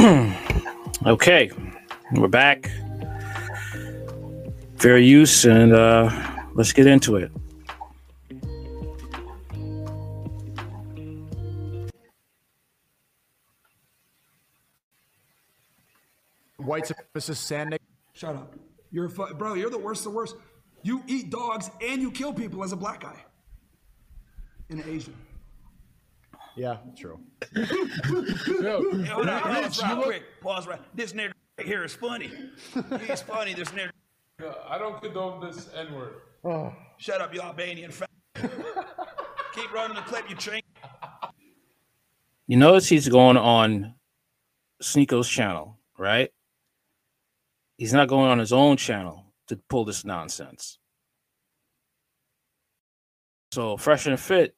okay, 1.06 1.50
we're 2.12 2.26
back. 2.26 2.70
Fair 4.76 4.96
use, 4.96 5.44
and 5.44 5.74
uh, 5.74 6.10
let's 6.54 6.72
get 6.72 6.86
into 6.86 7.16
it. 7.16 7.30
White 16.56 16.84
supremacist 16.84 17.36
sand 17.36 17.76
Shut 18.14 18.36
up. 18.36 18.54
You're 18.90 19.06
a 19.06 19.10
fu- 19.10 19.34
bro. 19.34 19.52
You're 19.52 19.68
the 19.68 19.76
worst. 19.76 20.06
of 20.06 20.12
The 20.12 20.16
worst. 20.16 20.36
You 20.82 21.02
eat 21.08 21.28
dogs 21.28 21.70
and 21.82 22.00
you 22.00 22.10
kill 22.10 22.32
people 22.32 22.64
as 22.64 22.72
a 22.72 22.76
black 22.76 23.00
guy. 23.00 23.22
And 24.70 24.80
an 24.80 24.88
Asian. 24.88 25.14
Yeah, 26.60 26.76
true. 26.94 27.18
Hey, 27.54 27.64
hold 29.06 29.30
on, 29.30 29.40
pause 29.40 29.82
right 29.82 30.02
quick. 30.02 30.24
Pause 30.42 30.66
right. 30.66 30.80
This 30.94 31.14
nigga 31.14 31.32
right 31.56 31.66
here 31.66 31.84
is 31.84 31.94
funny. 31.94 32.30
He's 33.06 33.22
funny. 33.22 33.54
This 33.54 33.70
nigga. 33.70 33.92
I 34.68 34.76
don't 34.76 35.00
condone 35.00 35.40
this 35.40 35.70
N 35.74 35.94
word. 35.94 36.16
Oh. 36.44 36.74
Shut 36.98 37.22
up, 37.22 37.32
you 37.32 37.40
Albanian 37.40 37.90
fat. 37.90 38.10
Keep 39.54 39.72
running 39.72 39.96
the 39.96 40.02
clip, 40.02 40.28
you 40.28 40.36
train. 40.36 40.60
You 42.46 42.58
notice 42.58 42.90
he's 42.90 43.08
going 43.08 43.38
on 43.38 43.94
Sneako's 44.82 45.30
channel, 45.30 45.78
right? 45.96 46.30
He's 47.78 47.94
not 47.94 48.08
going 48.08 48.30
on 48.30 48.38
his 48.38 48.52
own 48.52 48.76
channel 48.76 49.24
to 49.46 49.56
pull 49.70 49.86
this 49.86 50.04
nonsense. 50.04 50.78
So 53.50 53.78
fresh 53.78 54.04
and 54.04 54.20
fit, 54.20 54.54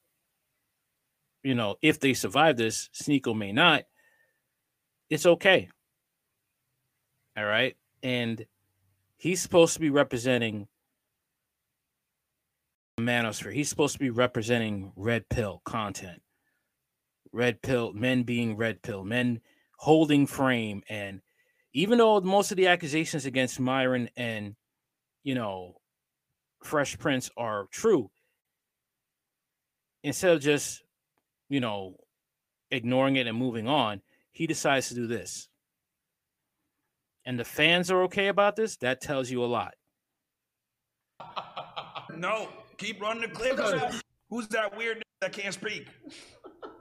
you 1.43 1.55
know, 1.55 1.75
if 1.81 1.99
they 1.99 2.13
survive 2.13 2.57
this, 2.57 2.89
Sneako 2.93 3.35
may 3.35 3.51
not. 3.51 3.83
It's 5.09 5.25
okay. 5.25 5.69
All 7.37 7.45
right. 7.45 7.75
And 8.01 8.45
he's 9.17 9.41
supposed 9.41 9.73
to 9.73 9.79
be 9.79 9.89
representing 9.89 10.67
manosphere. 12.99 13.53
He's 13.53 13.69
supposed 13.69 13.93
to 13.93 13.99
be 13.99 14.09
representing 14.09 14.93
red 14.95 15.27
pill 15.29 15.61
content. 15.65 16.21
Red 17.31 17.61
pill, 17.61 17.93
men 17.93 18.23
being 18.23 18.55
red 18.55 18.81
pill, 18.81 19.03
men 19.03 19.41
holding 19.77 20.27
frame. 20.27 20.83
And 20.87 21.21
even 21.73 21.97
though 21.97 22.21
most 22.21 22.51
of 22.51 22.57
the 22.57 22.67
accusations 22.67 23.25
against 23.25 23.59
Myron 23.59 24.09
and, 24.15 24.55
you 25.23 25.35
know, 25.35 25.77
Fresh 26.63 26.99
Prince 26.99 27.29
are 27.35 27.67
true, 27.71 28.11
instead 30.03 30.33
of 30.33 30.41
just, 30.41 30.83
you 31.53 31.59
know, 31.59 31.95
ignoring 32.71 33.15
it 33.15 33.27
and 33.27 33.37
moving 33.37 33.67
on, 33.67 34.01
he 34.31 34.47
decides 34.47 34.87
to 34.87 34.95
do 34.95 35.05
this. 35.05 35.47
And 37.25 37.39
the 37.39 37.45
fans 37.45 37.91
are 37.91 38.01
okay 38.03 38.27
about 38.27 38.55
this. 38.55 38.77
That 38.77 39.01
tells 39.01 39.29
you 39.29 39.43
a 39.43 39.45
lot. 39.45 39.75
No, 42.17 42.49
keep 42.77 42.99
running 42.99 43.21
the 43.21 43.27
clip. 43.27 43.59
Who's 44.31 44.47
that 44.47 44.75
weird 44.75 44.97
nigga 44.97 45.01
that 45.21 45.33
can't 45.33 45.53
speak? 45.53 45.89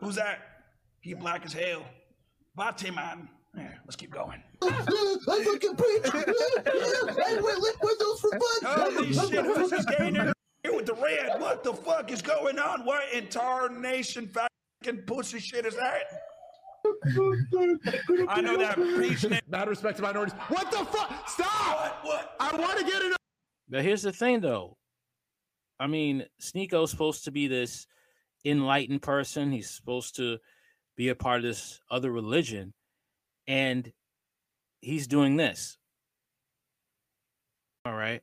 Who's 0.00 0.14
that? 0.14 0.38
He 1.02 1.12
black 1.12 1.44
as 1.44 1.52
hell. 1.52 1.84
Bate 2.56 2.94
man. 2.94 3.28
Yeah, 3.54 3.74
let's 3.84 3.96
keep 3.96 4.10
going. 4.10 4.42
I 4.62 4.70
fucking 4.70 5.76
preach. 5.76 6.06
I 6.06 7.40
wear 7.42 7.56
lip 7.58 7.76
windows 7.82 8.20
for 8.20 8.30
fun. 8.30 8.40
Holy 8.64 9.12
shit, 9.12 9.44
who's 9.44 9.70
this 9.70 9.84
gay 9.84 10.10
nigga 10.10 10.32
here 10.62 10.74
with 10.74 10.86
the 10.86 10.94
red? 10.94 11.38
What 11.38 11.62
the 11.62 11.74
fuck 11.74 12.10
is 12.10 12.22
going 12.22 12.58
on? 12.58 12.86
What 12.86 13.12
entire 13.12 13.68
nation 13.68 14.28
fucking 14.82 15.02
pussy 15.02 15.38
shit 15.38 15.66
is 15.66 15.76
that? 15.76 16.02
I 18.28 18.40
know 18.40 18.56
that 18.56 18.74
preach 18.74 19.20
nigga. 19.20 19.66
Respect 19.66 19.96
to 19.98 20.02
minorities. 20.02 20.34
What 20.48 20.70
the 20.70 20.78
fuck? 20.78 21.28
Stop! 21.28 22.04
What? 22.04 22.04
What? 22.04 22.36
I 22.40 22.56
want 22.56 22.78
to 22.78 22.84
get 22.84 23.02
it. 23.02 23.16
But 23.68 23.82
here's 23.84 24.02
the 24.02 24.12
thing, 24.12 24.40
though. 24.40 24.76
I 25.78 25.86
mean, 25.86 26.24
Sneako's 26.40 26.90
supposed 26.90 27.24
to 27.24 27.30
be 27.30 27.46
this 27.46 27.86
enlightened 28.44 29.02
person. 29.02 29.52
He's 29.52 29.70
supposed 29.70 30.16
to 30.16 30.38
be 30.96 31.08
a 31.08 31.14
part 31.14 31.38
of 31.38 31.42
this 31.44 31.80
other 31.90 32.10
religion, 32.10 32.74
and 33.46 33.92
he's 34.80 35.06
doing 35.06 35.36
this. 35.36 35.78
All 37.84 37.94
right. 37.94 38.22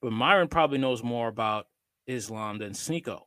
But 0.00 0.12
Myron 0.12 0.48
probably 0.48 0.78
knows 0.78 1.02
more 1.02 1.28
about 1.28 1.66
Islam 2.06 2.58
than 2.58 2.72
Sneako. 2.72 3.22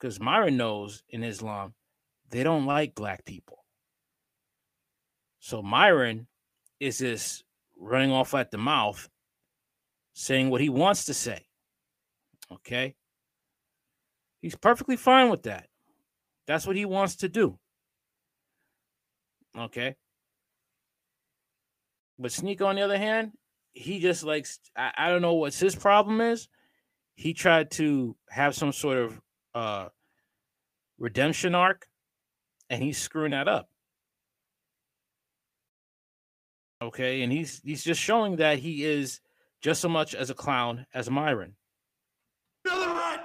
Because 0.00 0.18
Myron 0.18 0.56
knows 0.56 1.02
in 1.10 1.22
Islam, 1.22 1.74
they 2.30 2.42
don't 2.42 2.64
like 2.64 2.94
black 2.94 3.26
people. 3.26 3.64
So 5.40 5.62
Myron 5.62 6.26
is 6.78 6.98
this 6.98 7.44
running 7.78 8.10
off 8.10 8.34
at 8.34 8.50
the 8.50 8.58
mouth 8.58 9.10
saying 10.14 10.48
what 10.48 10.62
he 10.62 10.70
wants 10.70 11.04
to 11.06 11.14
say. 11.14 11.46
Okay. 12.50 12.96
He's 14.40 14.56
perfectly 14.56 14.96
fine 14.96 15.28
with 15.28 15.42
that. 15.42 15.68
That's 16.46 16.66
what 16.66 16.76
he 16.76 16.86
wants 16.86 17.16
to 17.16 17.28
do. 17.28 17.58
Okay. 19.56 19.96
But 22.18 22.32
Sneak, 22.32 22.62
on 22.62 22.76
the 22.76 22.82
other 22.82 22.98
hand, 22.98 23.32
he 23.72 24.00
just 24.00 24.24
likes, 24.24 24.60
I, 24.76 24.92
I 24.96 25.08
don't 25.10 25.22
know 25.22 25.34
what 25.34 25.54
his 25.54 25.74
problem 25.74 26.20
is. 26.20 26.48
He 27.14 27.34
tried 27.34 27.70
to 27.72 28.16
have 28.30 28.54
some 28.54 28.72
sort 28.72 28.98
of 28.98 29.20
uh 29.54 29.88
redemption 30.98 31.54
arc, 31.54 31.86
and 32.68 32.82
he's 32.82 32.98
screwing 32.98 33.32
that 33.32 33.48
up. 33.48 33.68
Okay, 36.82 37.22
and 37.22 37.32
he's 37.32 37.60
he's 37.62 37.84
just 37.84 38.00
showing 38.00 38.36
that 38.36 38.58
he 38.58 38.84
is 38.84 39.20
just 39.60 39.80
so 39.80 39.88
much 39.88 40.14
as 40.14 40.30
a 40.30 40.34
clown 40.34 40.86
as 40.94 41.10
Myron. 41.10 41.54
Another 42.64 42.86
run. 42.86 43.20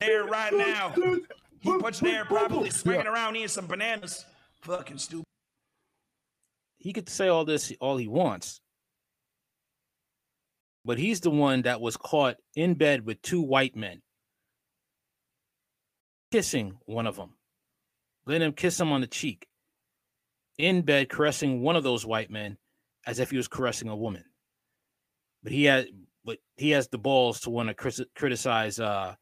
There 0.00 0.24
right 0.24 0.52
now. 0.52 0.94
He 1.60 1.78
puts 1.78 1.98
there 1.98 2.24
probably 2.24 2.70
swinging 2.70 3.08
around 3.08 3.34
eating 3.34 3.48
some 3.48 3.66
bananas. 3.66 4.24
Fucking 4.60 4.98
stupid. 4.98 5.24
He 6.78 6.92
could 6.92 7.08
say 7.08 7.26
all 7.26 7.44
this 7.44 7.72
all 7.80 7.96
he 7.96 8.06
wants. 8.06 8.60
But 10.86 10.98
he's 10.98 11.20
the 11.20 11.30
one 11.30 11.62
that 11.62 11.80
was 11.80 11.96
caught 11.96 12.36
in 12.54 12.74
bed 12.74 13.04
with 13.04 13.20
two 13.20 13.42
white 13.42 13.74
men 13.74 14.02
kissing 16.30 16.78
one 16.86 17.08
of 17.08 17.16
them. 17.16 17.30
Letting 18.24 18.46
him 18.46 18.52
kiss 18.52 18.78
him 18.78 18.92
on 18.92 19.00
the 19.00 19.08
cheek. 19.08 19.48
In 20.58 20.82
bed 20.82 21.08
caressing 21.08 21.60
one 21.60 21.74
of 21.74 21.82
those 21.82 22.06
white 22.06 22.30
men 22.30 22.56
as 23.04 23.18
if 23.18 23.30
he 23.30 23.36
was 23.36 23.48
caressing 23.48 23.88
a 23.88 23.96
woman. 23.96 24.24
But 25.42 25.52
he 25.52 25.64
had 25.64 25.88
but 26.24 26.38
he 26.56 26.70
has 26.70 26.86
the 26.86 26.98
balls 26.98 27.40
to 27.40 27.50
want 27.50 27.68
to 27.68 27.74
crit- 27.74 28.14
criticize 28.14 28.78
uh 28.78 29.16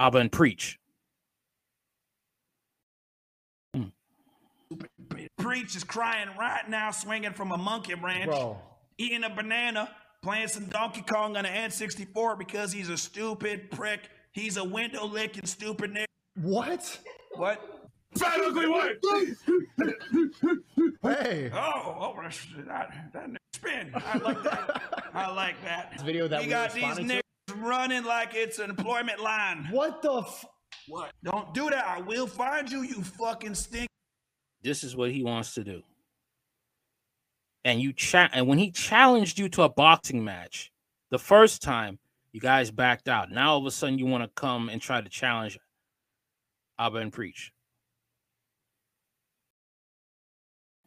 Abba 0.00 0.18
and 0.18 0.32
preach. 0.32 0.78
Preach 5.38 5.76
is 5.76 5.84
crying 5.84 6.28
right 6.38 6.68
now, 6.68 6.90
swinging 6.90 7.32
from 7.32 7.52
a 7.52 7.56
monkey 7.56 7.94
branch, 7.94 8.26
Bro. 8.26 8.58
eating 8.98 9.24
a 9.24 9.30
banana, 9.30 9.88
playing 10.22 10.48
some 10.48 10.66
Donkey 10.66 11.02
Kong 11.02 11.36
on 11.36 11.46
an 11.46 11.70
N64 11.70 12.38
because 12.38 12.72
he's 12.72 12.88
a 12.88 12.96
stupid 12.96 13.70
prick. 13.70 14.10
He's 14.32 14.56
a 14.56 14.64
window 14.64 15.06
licking 15.06 15.46
stupid 15.46 15.94
nigga. 15.94 16.04
What? 16.40 16.98
What? 17.34 17.90
Fat 18.16 18.40
ugly 18.40 18.68
white. 18.68 18.96
Hey. 21.02 21.50
Oh, 21.54 22.14
oh, 22.16 22.16
that's, 22.20 22.44
that, 22.66 23.12
that 23.12 23.30
spin. 23.52 23.92
I 23.94 24.18
like 24.18 24.42
that. 24.42 24.82
I 25.14 25.30
like 25.30 25.62
that. 25.62 25.92
This 25.92 26.02
video 26.02 26.26
that 26.26 26.40
we 26.40 26.46
we 26.46 26.50
got 26.50 26.72
these 26.72 26.82
responded 26.82 27.22
niggas 27.48 27.62
running 27.62 28.04
like 28.04 28.34
it's 28.34 28.58
an 28.58 28.70
employment 28.70 29.20
line. 29.20 29.68
What 29.70 30.02
the 30.02 30.12
f? 30.14 30.44
What? 30.88 31.12
Don't 31.22 31.54
do 31.54 31.70
that. 31.70 31.86
I 31.86 32.00
will 32.00 32.26
find 32.26 32.70
you, 32.70 32.82
you 32.82 33.02
fucking 33.02 33.54
stink. 33.54 33.88
This 34.62 34.82
is 34.82 34.96
what 34.96 35.12
he 35.12 35.22
wants 35.22 35.54
to 35.54 35.62
do. 35.62 35.82
And 37.64 37.80
you 37.80 37.92
chat 37.92 38.30
and 38.34 38.46
when 38.46 38.58
he 38.58 38.70
challenged 38.70 39.38
you 39.38 39.48
to 39.50 39.62
a 39.62 39.68
boxing 39.68 40.24
match 40.24 40.70
the 41.10 41.18
first 41.18 41.62
time, 41.62 41.98
you 42.32 42.40
guys 42.40 42.70
backed 42.70 43.08
out. 43.08 43.30
Now 43.30 43.52
all 43.52 43.58
of 43.58 43.66
a 43.66 43.70
sudden 43.70 43.98
you 43.98 44.06
want 44.06 44.22
to 44.24 44.40
come 44.40 44.68
and 44.68 44.80
try 44.80 45.00
to 45.00 45.08
challenge 45.08 45.58
Abba 46.78 46.98
and 46.98 47.12
Preach. 47.12 47.52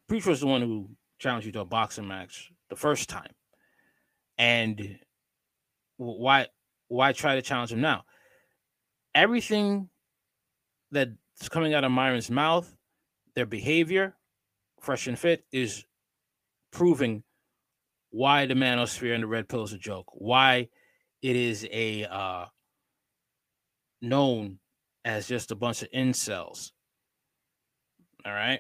Preach 0.07 0.25
was 0.25 0.39
the 0.39 0.47
one 0.47 0.62
who 0.62 0.89
challenged 1.19 1.45
you 1.45 1.51
to 1.53 1.62
a 1.62 1.65
boxing 1.65 2.07
match 2.07 2.51
the 2.69 2.75
first 2.75 3.09
time. 3.09 3.31
And 4.38 4.97
why 5.97 6.47
why 6.88 7.13
try 7.13 7.35
to 7.35 7.41
challenge 7.41 7.71
him 7.71 7.81
now? 7.81 8.03
Everything 9.13 9.89
that's 10.91 11.50
coming 11.50 11.74
out 11.74 11.83
of 11.83 11.91
Myron's 11.91 12.31
mouth, 12.31 12.75
their 13.35 13.45
behavior, 13.45 14.15
fresh 14.79 15.07
and 15.07 15.17
fit, 15.17 15.45
is 15.51 15.85
proving 16.71 17.23
why 18.09 18.45
the 18.45 18.53
manosphere 18.53 19.13
and 19.13 19.23
the 19.23 19.27
red 19.27 19.47
pill 19.47 19.63
is 19.63 19.73
a 19.73 19.77
joke, 19.77 20.07
why 20.13 20.68
it 21.21 21.35
is 21.35 21.68
a 21.71 22.06
uh, 22.06 22.45
known 24.01 24.59
as 25.06 25.27
just 25.27 25.51
a 25.51 25.56
bunch 25.56 25.81
of 25.81 25.91
incels. 25.91 26.71
All 28.25 28.33
right. 28.33 28.59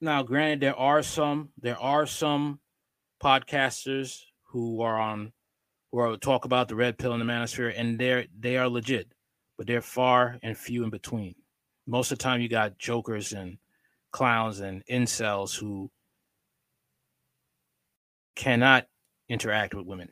Now, 0.00 0.22
granted, 0.22 0.60
there 0.60 0.76
are 0.76 1.02
some 1.02 1.50
there 1.60 1.78
are 1.78 2.06
some 2.06 2.58
podcasters 3.22 4.20
who 4.48 4.80
are 4.80 4.98
on 4.98 5.32
who 5.92 5.98
are 5.98 6.16
talk 6.16 6.44
about 6.44 6.68
the 6.68 6.74
red 6.74 6.98
pill 6.98 7.12
in 7.12 7.20
the 7.20 7.24
manosphere, 7.24 7.72
and 7.76 7.98
they're 7.98 8.26
they 8.36 8.56
are 8.56 8.68
legit, 8.68 9.12
but 9.56 9.66
they're 9.66 9.80
far 9.80 10.38
and 10.42 10.56
few 10.56 10.82
in 10.82 10.90
between. 10.90 11.34
Most 11.86 12.10
of 12.10 12.18
the 12.18 12.22
time, 12.22 12.40
you 12.40 12.48
got 12.48 12.78
jokers 12.78 13.32
and 13.32 13.58
clowns 14.10 14.60
and 14.60 14.84
incels 14.90 15.56
who 15.56 15.90
cannot 18.36 18.86
interact 19.28 19.74
with 19.74 19.86
women. 19.86 20.08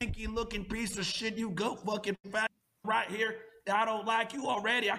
Stinky 0.00 0.26
looking 0.28 0.64
piece 0.64 0.96
of 0.96 1.04
shit, 1.04 1.34
you 1.36 1.50
go 1.50 1.74
fucking 1.74 2.16
fat 2.30 2.50
right 2.84 3.10
here. 3.10 3.36
I 3.72 3.84
don't 3.84 4.06
like 4.06 4.32
you 4.32 4.46
already. 4.46 4.90
I 4.90 4.98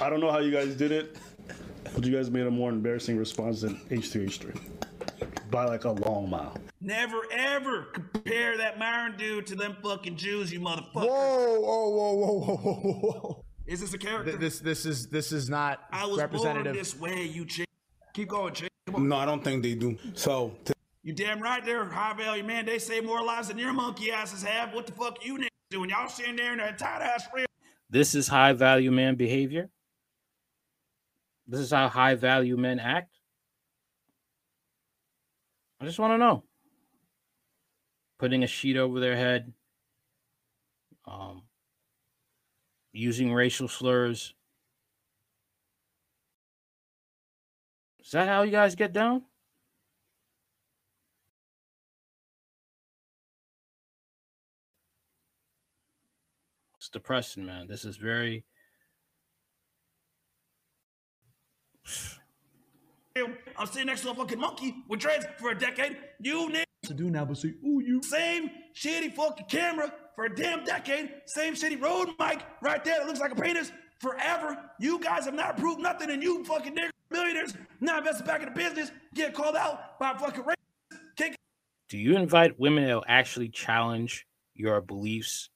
I 0.00 0.08
don't 0.08 0.20
know 0.20 0.30
how 0.30 0.38
you 0.38 0.50
guys 0.52 0.74
did 0.76 0.92
it, 0.92 1.16
but 1.94 2.04
you 2.04 2.14
guys 2.14 2.30
made 2.30 2.46
a 2.46 2.50
more 2.50 2.70
embarrassing 2.70 3.18
response 3.18 3.60
than 3.62 3.76
H3H3 3.90 4.58
by 5.50 5.64
like 5.64 5.84
a 5.84 5.90
long 5.90 6.30
mile. 6.30 6.56
never 6.80 7.22
ever 7.30 7.82
compare 7.92 8.56
that 8.56 8.78
Myron 8.78 9.16
dude 9.18 9.46
to 9.48 9.54
them 9.56 9.76
fucking 9.82 10.16
Jews, 10.16 10.52
you 10.52 10.60
motherfucker. 10.60 11.06
Whoa, 11.08 11.60
whoa, 11.60 11.88
whoa, 11.90 12.14
whoa, 12.14 12.38
whoa, 12.38 12.74
whoa, 12.74 12.92
whoa. 13.20 13.44
Is 13.66 13.80
this 13.80 13.92
a 13.94 13.98
character? 13.98 14.30
Th- 14.30 14.38
This, 14.40 14.60
this 14.60 14.86
is, 14.86 15.08
this 15.08 15.32
is 15.32 15.50
not 15.50 15.80
I 15.90 16.06
was 16.06 16.22
born 16.22 16.62
this 16.72 16.96
way, 16.98 17.24
you 17.24 17.44
chick. 17.44 17.65
Keep 18.16 18.28
going, 18.28 18.54
chick. 18.54 18.70
Come 18.86 18.94
on. 18.94 19.08
No, 19.10 19.16
I 19.16 19.26
don't 19.26 19.44
think 19.44 19.62
they 19.62 19.74
do. 19.74 19.98
So, 20.14 20.56
t- 20.64 20.72
You 21.02 21.12
damn 21.12 21.38
right 21.38 21.62
there, 21.62 21.84
high 21.84 22.14
value 22.14 22.42
man. 22.44 22.64
They 22.64 22.78
save 22.78 23.04
more 23.04 23.22
lives 23.22 23.48
than 23.48 23.58
your 23.58 23.74
monkey 23.74 24.10
asses 24.10 24.42
have. 24.42 24.72
What 24.72 24.86
the 24.86 24.92
fuck 24.92 25.22
you 25.22 25.36
niggas 25.36 25.48
doing? 25.70 25.90
Y'all 25.90 26.08
sitting 26.08 26.34
there 26.34 26.52
in 26.52 26.58
that 26.58 26.78
tight 26.78 27.02
ass 27.02 27.26
real. 27.34 27.44
This 27.90 28.14
is 28.14 28.26
high 28.26 28.54
value 28.54 28.90
man 28.90 29.16
behavior. 29.16 29.68
This 31.46 31.60
is 31.60 31.70
how 31.70 31.90
high 31.90 32.14
value 32.14 32.56
men 32.56 32.78
act. 32.78 33.12
I 35.78 35.84
just 35.84 35.98
want 35.98 36.14
to 36.14 36.18
know. 36.18 36.44
Putting 38.18 38.42
a 38.44 38.46
sheet 38.46 38.78
over 38.78 38.98
their 38.98 39.14
head, 39.14 39.52
um, 41.04 41.42
using 42.94 43.34
racial 43.34 43.68
slurs. 43.68 44.32
Is 48.06 48.12
that 48.12 48.28
how 48.28 48.42
you 48.42 48.52
guys 48.52 48.76
get 48.76 48.92
down? 48.92 49.22
It's 56.76 56.88
depressing, 56.88 57.44
man. 57.44 57.66
This 57.66 57.84
is 57.84 57.96
very 57.96 58.44
I'm 63.16 63.66
sitting 63.66 63.86
next 63.86 64.02
to 64.02 64.10
a 64.10 64.14
fucking 64.14 64.38
monkey 64.38 64.76
with 64.88 65.00
dreads 65.00 65.26
for 65.38 65.50
a 65.50 65.58
decade. 65.58 65.96
You 66.20 66.48
need 66.48 66.66
To 66.84 66.94
do 66.94 67.10
now, 67.10 67.24
but 67.24 67.38
see, 67.38 67.54
ooh, 67.66 67.82
you. 67.84 68.02
same 68.04 68.50
shitty 68.74 69.14
fucking 69.14 69.46
camera 69.46 69.92
for 70.14 70.26
a 70.26 70.34
damn 70.34 70.62
decade. 70.62 71.10
Same 71.24 71.54
shitty 71.54 71.80
road 71.80 72.10
mic 72.20 72.44
right 72.60 72.84
there 72.84 72.98
that 72.98 73.06
looks 73.06 73.18
like 73.18 73.32
a 73.32 73.34
penis 73.34 73.72
forever. 74.00 74.58
You 74.78 74.98
guys 75.00 75.24
have 75.24 75.34
not 75.34 75.56
proved 75.56 75.80
nothing, 75.80 76.10
and 76.10 76.22
you 76.22 76.44
fucking 76.44 76.74
niggas, 76.74 76.90
millionaires, 77.10 77.54
not 77.80 77.98
invested 77.98 78.26
back 78.26 78.42
in 78.42 78.46
the 78.46 78.54
business, 78.54 78.90
get 79.14 79.34
called 79.34 79.56
out 79.56 79.98
by 79.98 80.12
a 80.12 80.18
fucking 80.18 80.42
racists. 80.42 80.98
Can't 81.16 81.36
do 81.88 81.98
you 81.98 82.16
invite 82.16 82.58
women 82.58 82.84
that 82.84 82.94
will 82.94 83.04
actually 83.06 83.48
challenge 83.48 84.26
your 84.54 84.80
beliefs 84.80 85.50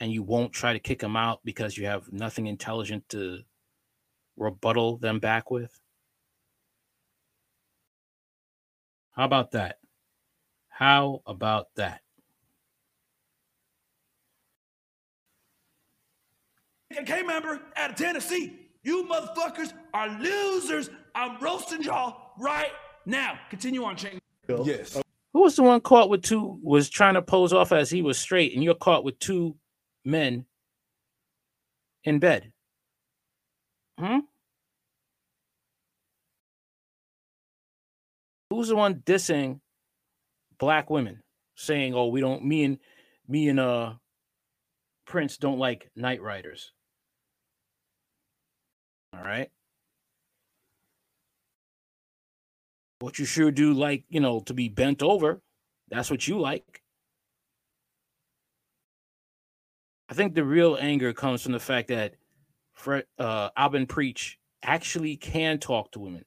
and 0.00 0.12
you 0.12 0.22
won't 0.22 0.52
try 0.52 0.74
to 0.74 0.78
kick 0.78 0.98
them 0.98 1.16
out 1.16 1.40
because 1.44 1.78
you 1.78 1.86
have 1.86 2.12
nothing 2.12 2.46
intelligent 2.46 3.08
to 3.08 3.40
rebuttal 4.36 4.98
them 4.98 5.18
back 5.18 5.50
with? 5.50 5.80
How 9.12 9.24
about 9.24 9.52
that? 9.52 9.78
How 10.68 11.22
about 11.26 11.68
that? 11.76 12.02
KKK 16.92 17.26
member 17.26 17.60
out 17.76 17.90
of 17.90 17.96
Tennessee. 17.96 18.68
You 18.82 19.04
motherfuckers 19.04 19.72
are 19.92 20.08
losers. 20.20 20.90
I'm 21.14 21.38
roasting 21.40 21.82
y'all 21.82 22.32
right 22.38 22.70
now. 23.04 23.38
Continue 23.50 23.84
on, 23.84 23.96
Ching. 23.96 24.20
yes. 24.48 25.00
Who 25.32 25.42
was 25.42 25.56
the 25.56 25.62
one 25.62 25.80
caught 25.80 26.08
with 26.08 26.22
two 26.22 26.58
was 26.62 26.88
trying 26.88 27.14
to 27.14 27.22
pose 27.22 27.52
off 27.52 27.72
as 27.72 27.90
he 27.90 28.02
was 28.02 28.18
straight, 28.18 28.54
and 28.54 28.62
you're 28.62 28.74
caught 28.74 29.04
with 29.04 29.18
two 29.18 29.56
men 30.04 30.46
in 32.04 32.18
bed? 32.20 32.52
Hmm? 33.98 34.20
Who's 38.50 38.68
the 38.68 38.76
one 38.76 38.96
dissing 39.00 39.60
black 40.58 40.88
women, 40.88 41.22
saying, 41.56 41.94
"Oh, 41.94 42.06
we 42.06 42.20
don't 42.20 42.44
me 42.44 42.64
and 42.64 42.78
me 43.26 43.48
and 43.48 43.58
uh 43.60 43.94
Prince 45.06 45.36
don't 45.36 45.58
like 45.58 45.90
night 45.96 46.22
riders." 46.22 46.72
All 49.16 49.24
right. 49.24 49.50
What 52.98 53.18
you 53.18 53.24
sure 53.24 53.50
do 53.50 53.72
like, 53.72 54.04
you 54.08 54.20
know, 54.20 54.40
to 54.40 54.54
be 54.54 54.68
bent 54.68 55.02
over. 55.02 55.40
That's 55.88 56.10
what 56.10 56.26
you 56.26 56.40
like. 56.40 56.82
I 60.08 60.14
think 60.14 60.34
the 60.34 60.44
real 60.44 60.76
anger 60.80 61.12
comes 61.12 61.42
from 61.42 61.52
the 61.52 61.60
fact 61.60 61.88
that 61.88 62.14
Fred, 62.74 63.04
uh, 63.18 63.50
Abin 63.50 63.88
Preach 63.88 64.38
actually 64.62 65.16
can 65.16 65.58
talk 65.58 65.92
to 65.92 66.00
women. 66.00 66.24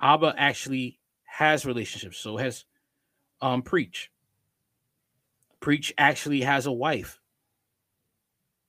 Abba 0.00 0.34
actually 0.36 1.00
has 1.24 1.66
relationships, 1.66 2.18
so 2.18 2.36
has 2.36 2.64
um 3.40 3.62
Preach. 3.62 4.10
Preach 5.60 5.92
actually 5.98 6.42
has 6.42 6.66
a 6.66 6.72
wife. 6.72 7.17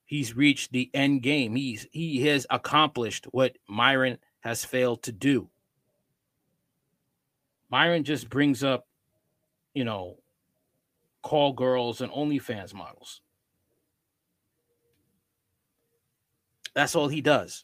He's 0.09 0.35
reached 0.35 0.71
the 0.71 0.89
end 0.91 1.21
game. 1.21 1.53
He's 1.55 1.85
he 1.91 2.25
has 2.25 2.47
accomplished 2.49 3.27
what 3.29 3.59
Myron 3.67 4.17
has 4.39 4.65
failed 4.65 5.03
to 5.03 5.11
do. 5.11 5.51
Myron 7.69 8.03
just 8.03 8.27
brings 8.27 8.63
up, 8.63 8.87
you 9.75 9.83
know, 9.85 10.17
call 11.21 11.53
girls 11.53 12.01
and 12.01 12.11
OnlyFans 12.11 12.73
models. 12.73 13.21
That's 16.73 16.95
all 16.95 17.07
he 17.07 17.21
does. 17.21 17.63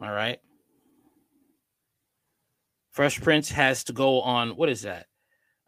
All 0.00 0.10
right. 0.10 0.40
Fresh 2.90 3.20
Prince 3.20 3.48
has 3.52 3.84
to 3.84 3.92
go 3.92 4.22
on 4.22 4.56
what 4.56 4.68
is 4.68 4.82
that? 4.82 5.06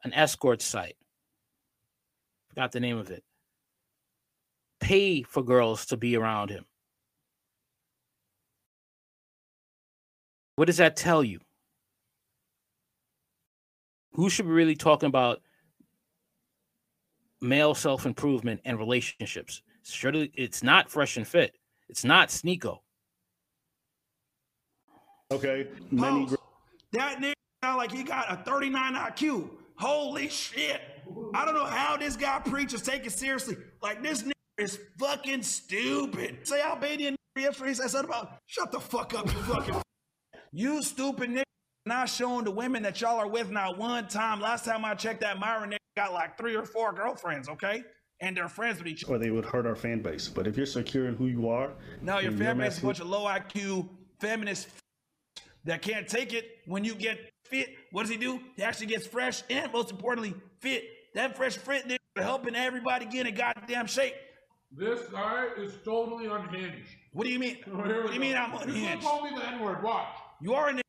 An 0.03 0.13
escort 0.15 0.63
site. 0.63 0.97
Forgot 2.49 2.73
the 2.73 2.81
name 2.81 2.99
of 2.99 3.13
it. 3.13 3.23
Pay 4.81 5.23
for 5.23 5.43
girls 5.43 5.87
to 5.87 5.97
be 5.97 6.17
around 6.17 6.51
him. 6.51 6.65
What 10.57 10.67
does 10.67 10.79
that 10.79 10.97
tell 10.97 11.23
you? 11.23 11.41
Who 14.13 14.29
should 14.29 14.47
be 14.47 14.53
really 14.53 14.75
talking 14.75 15.07
about 15.07 15.41
male 17.41 17.75
self 17.75 18.07
improvement 18.07 18.61
and 18.65 18.79
relationships? 18.79 19.63
Surely 19.85 20.33
it's 20.35 20.63
not 20.63 20.91
fresh 20.91 21.17
and 21.17 21.27
fit. 21.27 21.57
It's 21.89 22.05
not 22.05 22.29
Sneako. 22.29 22.79
Okay, 25.31 25.69
many. 25.91 26.25
Pause. 26.27 26.37
That 26.93 27.21
nigga 27.21 27.35
sound 27.63 27.77
like 27.77 27.93
he 27.93 28.03
got 28.03 28.27
a 28.29 28.37
39 28.43 28.95
IQ. 28.95 29.51
Holy 29.77 30.29
shit. 30.29 30.81
I 31.35 31.45
don't 31.45 31.55
know 31.55 31.65
how 31.65 31.97
this 31.97 32.17
guy 32.17 32.41
preaches 32.41 32.83
take 32.83 33.07
it 33.07 33.13
seriously. 33.13 33.57
Like 33.83 34.03
this 34.03 34.23
nigga 34.23 34.33
is 34.59 34.79
fucking 34.99 35.43
stupid. 35.43 36.47
Say 36.47 36.61
Albanian 36.61 37.17
yesterday 37.37 37.75
said 37.75 37.91
something 37.91 38.11
about 38.11 38.39
shut 38.47 38.73
the 38.73 38.81
fuck 38.81 39.15
up, 39.15 39.27
you 39.27 39.41
fucking 39.43 39.75
you 40.53 40.83
stupid 40.83 41.31
nigga. 41.31 41.43
Not 41.87 42.09
showing 42.11 42.45
the 42.45 42.51
women 42.51 42.83
that 42.83 43.01
y'all 43.01 43.17
are 43.19 43.29
with 43.29 43.51
not 43.51 43.79
one 43.79 44.09
time. 44.09 44.41
Last 44.41 44.65
time 44.67 44.85
I 44.85 44.95
checked 44.95 45.23
that 45.23 45.39
Myron 45.39 45.71
nigga 45.71 45.77
got 45.97 46.13
like 46.13 46.37
three 46.37 46.55
or 46.55 46.65
four 46.67 46.93
girlfriends, 46.93 47.49
okay? 47.49 47.83
And 48.21 48.37
they're 48.37 48.49
friends 48.49 48.79
with 48.79 48.89
each 48.89 49.05
other. 49.05 49.15
or 49.15 49.19
they 49.19 49.31
would 49.31 49.45
hurt 49.47 49.65
our 49.65 49.77
fan 49.77 50.03
base. 50.03 50.29
But 50.29 50.47
if 50.47 50.57
you're 50.57 50.67
secure 50.67 51.07
in 51.09 51.15
who 51.15 51.29
you 51.29 51.49
are, 51.49 51.73
No, 52.03 52.19
your 52.19 52.33
and 52.33 52.39
family 52.39 52.67
is 52.67 52.79
a 52.79 52.83
bunch 52.83 53.01
of 53.01 53.07
low 53.07 53.25
IQ 53.25 53.89
feminists 54.21 54.67
that 55.65 55.81
can't 55.81 56.07
take 56.07 56.35
it 56.35 56.59
when 56.67 56.85
you 56.85 56.95
get 56.95 57.19
fit. 57.47 57.69
What 57.93 58.03
does 58.03 58.11
he 58.11 58.17
do? 58.19 58.41
He 58.57 58.63
actually 58.65 58.87
gets 58.89 59.07
fresh 59.07 59.43
and 59.49 59.73
most 59.73 59.91
importantly, 59.91 60.35
fit. 60.61 60.85
That 61.15 61.37
fresh 61.37 61.57
fit 61.57 61.89
nigga 61.89 61.99
helping 62.23 62.55
everybody 62.57 63.07
get 63.07 63.27
in 63.27 63.35
goddamn 63.35 63.87
shape. 63.87 64.15
This 64.71 65.01
guy 65.09 65.47
is 65.57 65.75
totally 65.85 66.27
unhinged. 66.27 66.89
What 67.13 67.25
do 67.25 67.31
you 67.31 67.39
mean? 67.39 67.57
Here 67.65 67.75
What 67.75 67.87
do 67.87 67.95
you 67.95 68.03
go. 68.15 68.19
mean 68.19 68.37
I'm 68.37 68.51
This 68.53 68.61
one 68.61 68.69
unhinged? 68.71 69.03
told 69.03 69.25
me 69.25 69.31
the 69.35 69.47
N 69.47 69.61
word. 69.61 69.83
Watch. 69.83 70.09
You 70.41 70.55
are 70.55 70.69
a 70.69 70.73
nigga. 70.73 70.81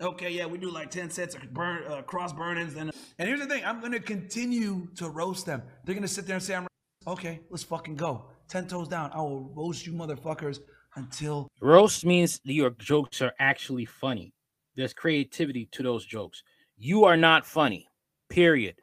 Okay, 0.00 0.30
yeah, 0.30 0.44
we 0.46 0.58
do 0.58 0.70
like 0.70 0.90
10 0.90 1.08
sets 1.10 1.34
of 1.34 1.54
burn, 1.54 1.84
uh, 1.90 2.02
cross 2.02 2.32
burnings. 2.32 2.74
Then 2.74 2.90
And 3.18 3.28
here's 3.28 3.40
the 3.40 3.46
thing: 3.46 3.64
I'm 3.64 3.80
gonna 3.80 4.00
continue 4.00 4.88
to 4.96 5.08
roast 5.08 5.46
them. 5.46 5.62
They're 5.84 5.94
gonna 5.94 6.08
sit 6.08 6.26
there 6.26 6.34
and 6.36 6.42
say, 6.42 6.54
"I'm 6.56 6.66
okay. 7.06 7.40
Let's 7.48 7.62
fucking 7.62 7.94
go. 7.96 8.26
Ten 8.48 8.66
toes 8.66 8.88
down. 8.88 9.10
I 9.12 9.18
will 9.18 9.52
roast 9.54 9.86
you, 9.86 9.92
motherfuckers, 9.92 10.58
until 10.96 11.48
Roast 11.60 12.04
means 12.04 12.40
that 12.44 12.52
your 12.52 12.70
jokes 12.70 13.22
are 13.22 13.32
actually 13.38 13.84
funny. 13.86 14.34
There's 14.76 14.92
creativity 14.92 15.66
to 15.72 15.82
those 15.82 16.04
jokes. 16.04 16.42
You 16.76 17.04
are 17.04 17.16
not 17.16 17.46
funny, 17.46 17.88
period. 18.28 18.74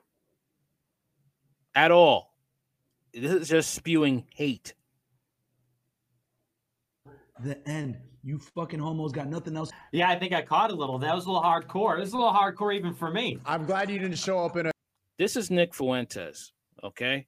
At 1.76 1.92
all. 1.92 2.31
This 3.14 3.32
is 3.34 3.50
just 3.50 3.74
spewing 3.74 4.26
hate. 4.36 4.74
the 7.44 7.68
end. 7.68 7.98
You 8.24 8.38
fucking 8.38 8.80
homos 8.80 9.12
got 9.12 9.28
nothing 9.28 9.58
else. 9.58 9.72
Yeah, 9.92 10.10
I 10.10 10.20
think 10.20 10.32
I 10.32 10.44
caught 10.44 10.72
a 10.72 10.76
little. 10.76 11.00
That 11.00 11.16
was 11.16 11.26
a 11.26 11.32
little 11.32 11.44
hardcore. 11.44 11.98
This 11.98 12.10
is 12.10 12.14
a 12.14 12.18
little 12.18 12.34
hardcore 12.34 12.76
even 12.76 12.94
for 12.94 13.12
me. 13.12 13.40
I'm 13.46 13.66
glad 13.66 13.90
you 13.90 13.98
didn't 13.98 14.18
show 14.18 14.46
up 14.46 14.56
in 14.58 14.68
a. 14.68 14.72
This 15.18 15.36
is 15.36 15.50
Nick 15.50 15.74
Fuentes, 15.74 16.54
okay, 16.84 17.28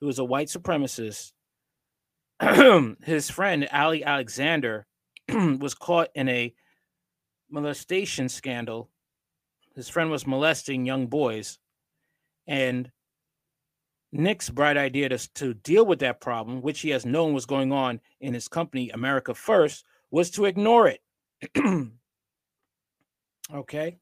who 0.00 0.08
is 0.08 0.18
a 0.18 0.24
white 0.24 0.48
supremacist. 0.48 1.32
His 3.04 3.30
friend 3.30 3.68
Ali 3.70 4.02
Alexander 4.02 4.86
was 5.28 5.74
caught 5.74 6.08
in 6.14 6.28
a 6.28 6.54
molestation 7.50 8.30
scandal. 8.30 8.90
His 9.74 9.90
friend 9.90 10.10
was 10.10 10.26
molesting 10.26 10.86
young 10.86 11.06
boys, 11.06 11.58
and 12.46 12.90
Nick's 14.12 14.50
bright 14.50 14.76
idea 14.76 15.08
to, 15.08 15.32
to 15.34 15.54
deal 15.54 15.86
with 15.86 16.00
that 16.00 16.20
problem, 16.20 16.62
which 16.62 16.80
he 16.80 16.90
has 16.90 17.06
known 17.06 17.32
was 17.32 17.46
going 17.46 17.72
on 17.72 18.00
in 18.20 18.34
his 18.34 18.48
company, 18.48 18.90
America 18.90 19.34
First, 19.34 19.84
was 20.10 20.30
to 20.30 20.46
ignore 20.46 20.88
it. 20.88 21.00
okay. 23.54 23.98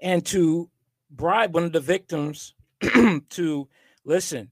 And 0.00 0.26
to 0.26 0.68
bribe 1.10 1.54
one 1.54 1.64
of 1.64 1.72
the 1.72 1.80
victims 1.80 2.54
to 3.30 3.68
listen, 4.04 4.50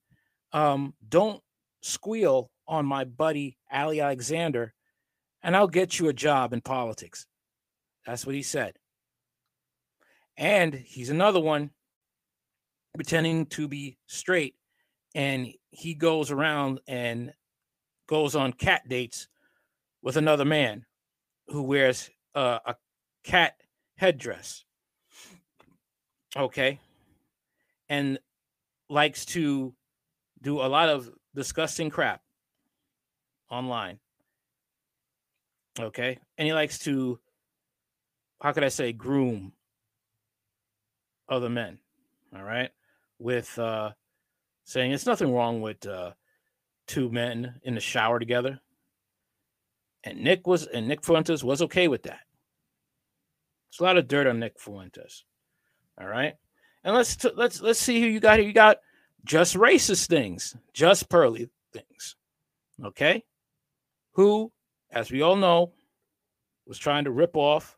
um, 0.52 0.94
don't 1.08 1.42
squeal 1.82 2.50
on 2.68 2.86
my 2.86 3.04
buddy 3.04 3.58
Ali 3.70 4.00
Alexander, 4.00 4.74
and 5.42 5.56
I'll 5.56 5.68
get 5.68 5.98
you 5.98 6.08
a 6.08 6.12
job 6.12 6.52
in 6.52 6.60
politics. 6.60 7.26
That's 8.06 8.24
what 8.24 8.34
he 8.34 8.42
said. 8.42 8.74
And 10.36 10.74
he's 10.74 11.10
another 11.10 11.40
one 11.40 11.70
pretending 12.96 13.46
to 13.46 13.68
be 13.68 13.98
straight, 14.06 14.54
and 15.14 15.48
he 15.70 15.94
goes 15.94 16.30
around 16.30 16.80
and 16.88 17.32
goes 18.08 18.34
on 18.34 18.52
cat 18.52 18.82
dates 18.88 19.28
with 20.02 20.16
another 20.16 20.44
man 20.44 20.84
who 21.48 21.62
wears 21.62 22.10
uh, 22.34 22.58
a 22.64 22.74
cat 23.24 23.54
headdress. 23.96 24.64
Okay. 26.36 26.78
And 27.88 28.18
likes 28.88 29.24
to 29.26 29.74
do 30.42 30.60
a 30.60 30.68
lot 30.68 30.88
of 30.88 31.10
disgusting 31.34 31.90
crap 31.90 32.20
online. 33.50 33.98
Okay. 35.78 36.18
And 36.38 36.46
he 36.46 36.52
likes 36.52 36.78
to, 36.80 37.18
how 38.42 38.52
could 38.52 38.64
I 38.64 38.68
say, 38.68 38.92
groom 38.92 39.52
other 41.28 41.48
men. 41.48 41.78
All 42.36 42.42
right. 42.42 42.70
With 43.18 43.58
uh, 43.58 43.92
saying 44.64 44.92
it's 44.92 45.06
nothing 45.06 45.32
wrong 45.32 45.60
with 45.60 45.86
uh, 45.86 46.12
two 46.86 47.10
men 47.10 47.60
in 47.62 47.74
the 47.74 47.80
shower 47.80 48.18
together. 48.18 48.60
And 50.04 50.22
Nick 50.22 50.46
was 50.46 50.66
and 50.66 50.86
Nick 50.86 51.04
Fuentes 51.04 51.42
was 51.42 51.62
okay 51.62 51.88
with 51.88 52.04
that. 52.04 52.20
It's 53.70 53.80
a 53.80 53.84
lot 53.84 53.96
of 53.96 54.08
dirt 54.08 54.26
on 54.26 54.38
Nick 54.38 54.60
Fuentes. 54.60 55.24
All 56.00 56.06
right. 56.06 56.34
And 56.84 56.94
let's 56.94 57.16
t- 57.16 57.30
let's 57.34 57.60
let's 57.60 57.80
see 57.80 58.00
who 58.00 58.06
you 58.06 58.20
got 58.20 58.38
here. 58.38 58.46
You 58.46 58.52
got 58.52 58.78
just 59.24 59.56
racist 59.56 60.06
things, 60.06 60.56
just 60.72 61.08
pearly 61.08 61.50
things. 61.72 62.16
Okay? 62.84 63.24
Who, 64.12 64.52
as 64.90 65.10
we 65.10 65.22
all 65.22 65.36
know, 65.36 65.72
was 66.66 66.78
trying 66.78 67.04
to 67.04 67.10
rip 67.10 67.36
off 67.36 67.76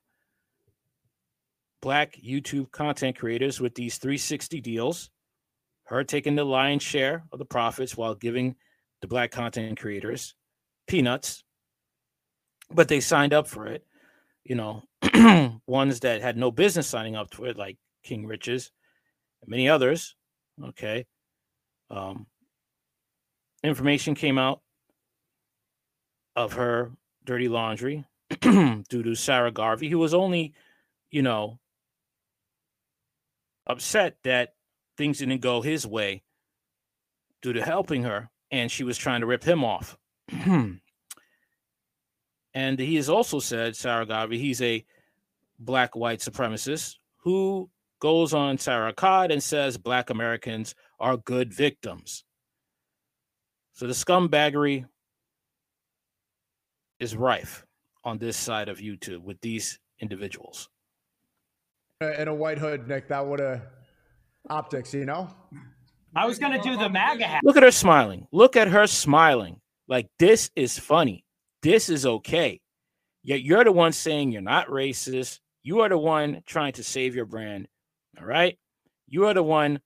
black 1.80 2.16
YouTube 2.16 2.70
content 2.70 3.18
creators 3.18 3.60
with 3.60 3.74
these 3.74 3.98
360 3.98 4.60
deals. 4.60 5.10
Her 5.88 6.04
taking 6.04 6.36
the 6.36 6.44
lion's 6.44 6.82
share 6.82 7.24
of 7.32 7.38
the 7.38 7.44
profits 7.44 7.96
while 7.96 8.14
giving 8.14 8.56
the 9.00 9.06
black 9.08 9.30
content 9.30 9.78
creators 9.78 10.34
peanuts 10.86 11.44
but 12.70 12.88
they 12.88 13.00
signed 13.00 13.32
up 13.32 13.46
for 13.46 13.66
it. 13.66 13.84
You 14.44 14.54
know, 14.54 14.82
ones 15.66 16.00
that 16.00 16.22
had 16.22 16.36
no 16.36 16.50
business 16.50 16.86
signing 16.86 17.16
up 17.16 17.34
for 17.34 17.46
it, 17.46 17.56
like 17.56 17.76
King 18.02 18.26
Riches, 18.26 18.70
and 19.42 19.50
many 19.50 19.68
others. 19.68 20.14
Okay. 20.62 21.06
Um, 21.90 22.26
information 23.62 24.14
came 24.14 24.38
out 24.38 24.60
of 26.36 26.54
her 26.54 26.92
dirty 27.24 27.48
laundry 27.48 28.04
due 28.40 28.84
to 29.02 29.14
Sarah 29.14 29.52
Garvey, 29.52 29.88
who 29.88 29.98
was 29.98 30.14
only, 30.14 30.54
you 31.10 31.22
know, 31.22 31.58
upset 33.66 34.16
that 34.24 34.54
things 34.98 35.18
didn't 35.20 35.40
go 35.40 35.62
his 35.62 35.86
way 35.86 36.22
due 37.40 37.54
to 37.54 37.64
helping 37.64 38.02
her, 38.02 38.28
and 38.50 38.70
she 38.70 38.84
was 38.84 38.98
trying 38.98 39.20
to 39.20 39.26
rip 39.26 39.44
him 39.44 39.64
off. 39.64 39.96
And 42.54 42.78
he 42.80 42.96
has 42.96 43.08
also 43.08 43.38
said, 43.38 43.76
Sarah 43.76 44.04
Garvey, 44.04 44.36
he's 44.36 44.60
a 44.60 44.84
black 45.60 45.94
white 45.94 46.18
supremacist 46.18 46.96
who 47.18 47.70
goes 48.00 48.34
on 48.34 48.58
Sarah 48.58 48.92
Cod 48.92 49.30
and 49.30 49.40
says 49.40 49.76
black 49.76 50.10
Americans 50.10 50.74
are 50.98 51.16
good 51.16 51.52
victims. 51.52 52.24
So 53.74 53.86
the 53.86 53.92
scumbaggery 53.92 54.86
is 56.98 57.14
rife 57.14 57.64
on 58.02 58.18
this 58.18 58.36
side 58.36 58.68
of 58.68 58.78
YouTube 58.78 59.22
with 59.22 59.40
these 59.40 59.78
individuals. 60.00 60.68
in 62.00 62.26
a 62.26 62.34
white 62.34 62.58
hood, 62.58 62.88
Nick. 62.88 63.08
That 63.08 63.24
would 63.24 63.38
have 63.38 63.62
optics, 64.50 64.94
you 64.94 65.04
know. 65.04 65.28
I 66.14 66.26
was 66.26 66.38
gonna 66.38 66.62
do 66.62 66.76
the 66.76 66.88
MAGA 66.88 67.24
hat. 67.24 67.42
Look 67.44 67.56
at 67.56 67.62
her 67.62 67.70
smiling. 67.70 68.26
Look 68.32 68.56
at 68.56 68.68
her 68.68 68.86
smiling. 68.86 69.60
Like 69.86 70.08
this 70.18 70.50
is 70.56 70.78
funny. 70.78 71.24
This 71.62 71.88
is 71.88 72.06
okay. 72.06 72.60
Yet 73.22 73.42
you're 73.42 73.64
the 73.64 73.72
one 73.72 73.92
saying 73.92 74.32
you're 74.32 74.42
not 74.42 74.68
racist. 74.68 75.40
You 75.62 75.80
are 75.80 75.88
the 75.88 75.98
one 75.98 76.42
trying 76.46 76.72
to 76.74 76.84
save 76.84 77.14
your 77.14 77.24
brand. 77.24 77.68
All 78.18 78.26
right. 78.26 78.58
You 79.06 79.26
are 79.26 79.34
the 79.34 79.42
one 79.42 79.80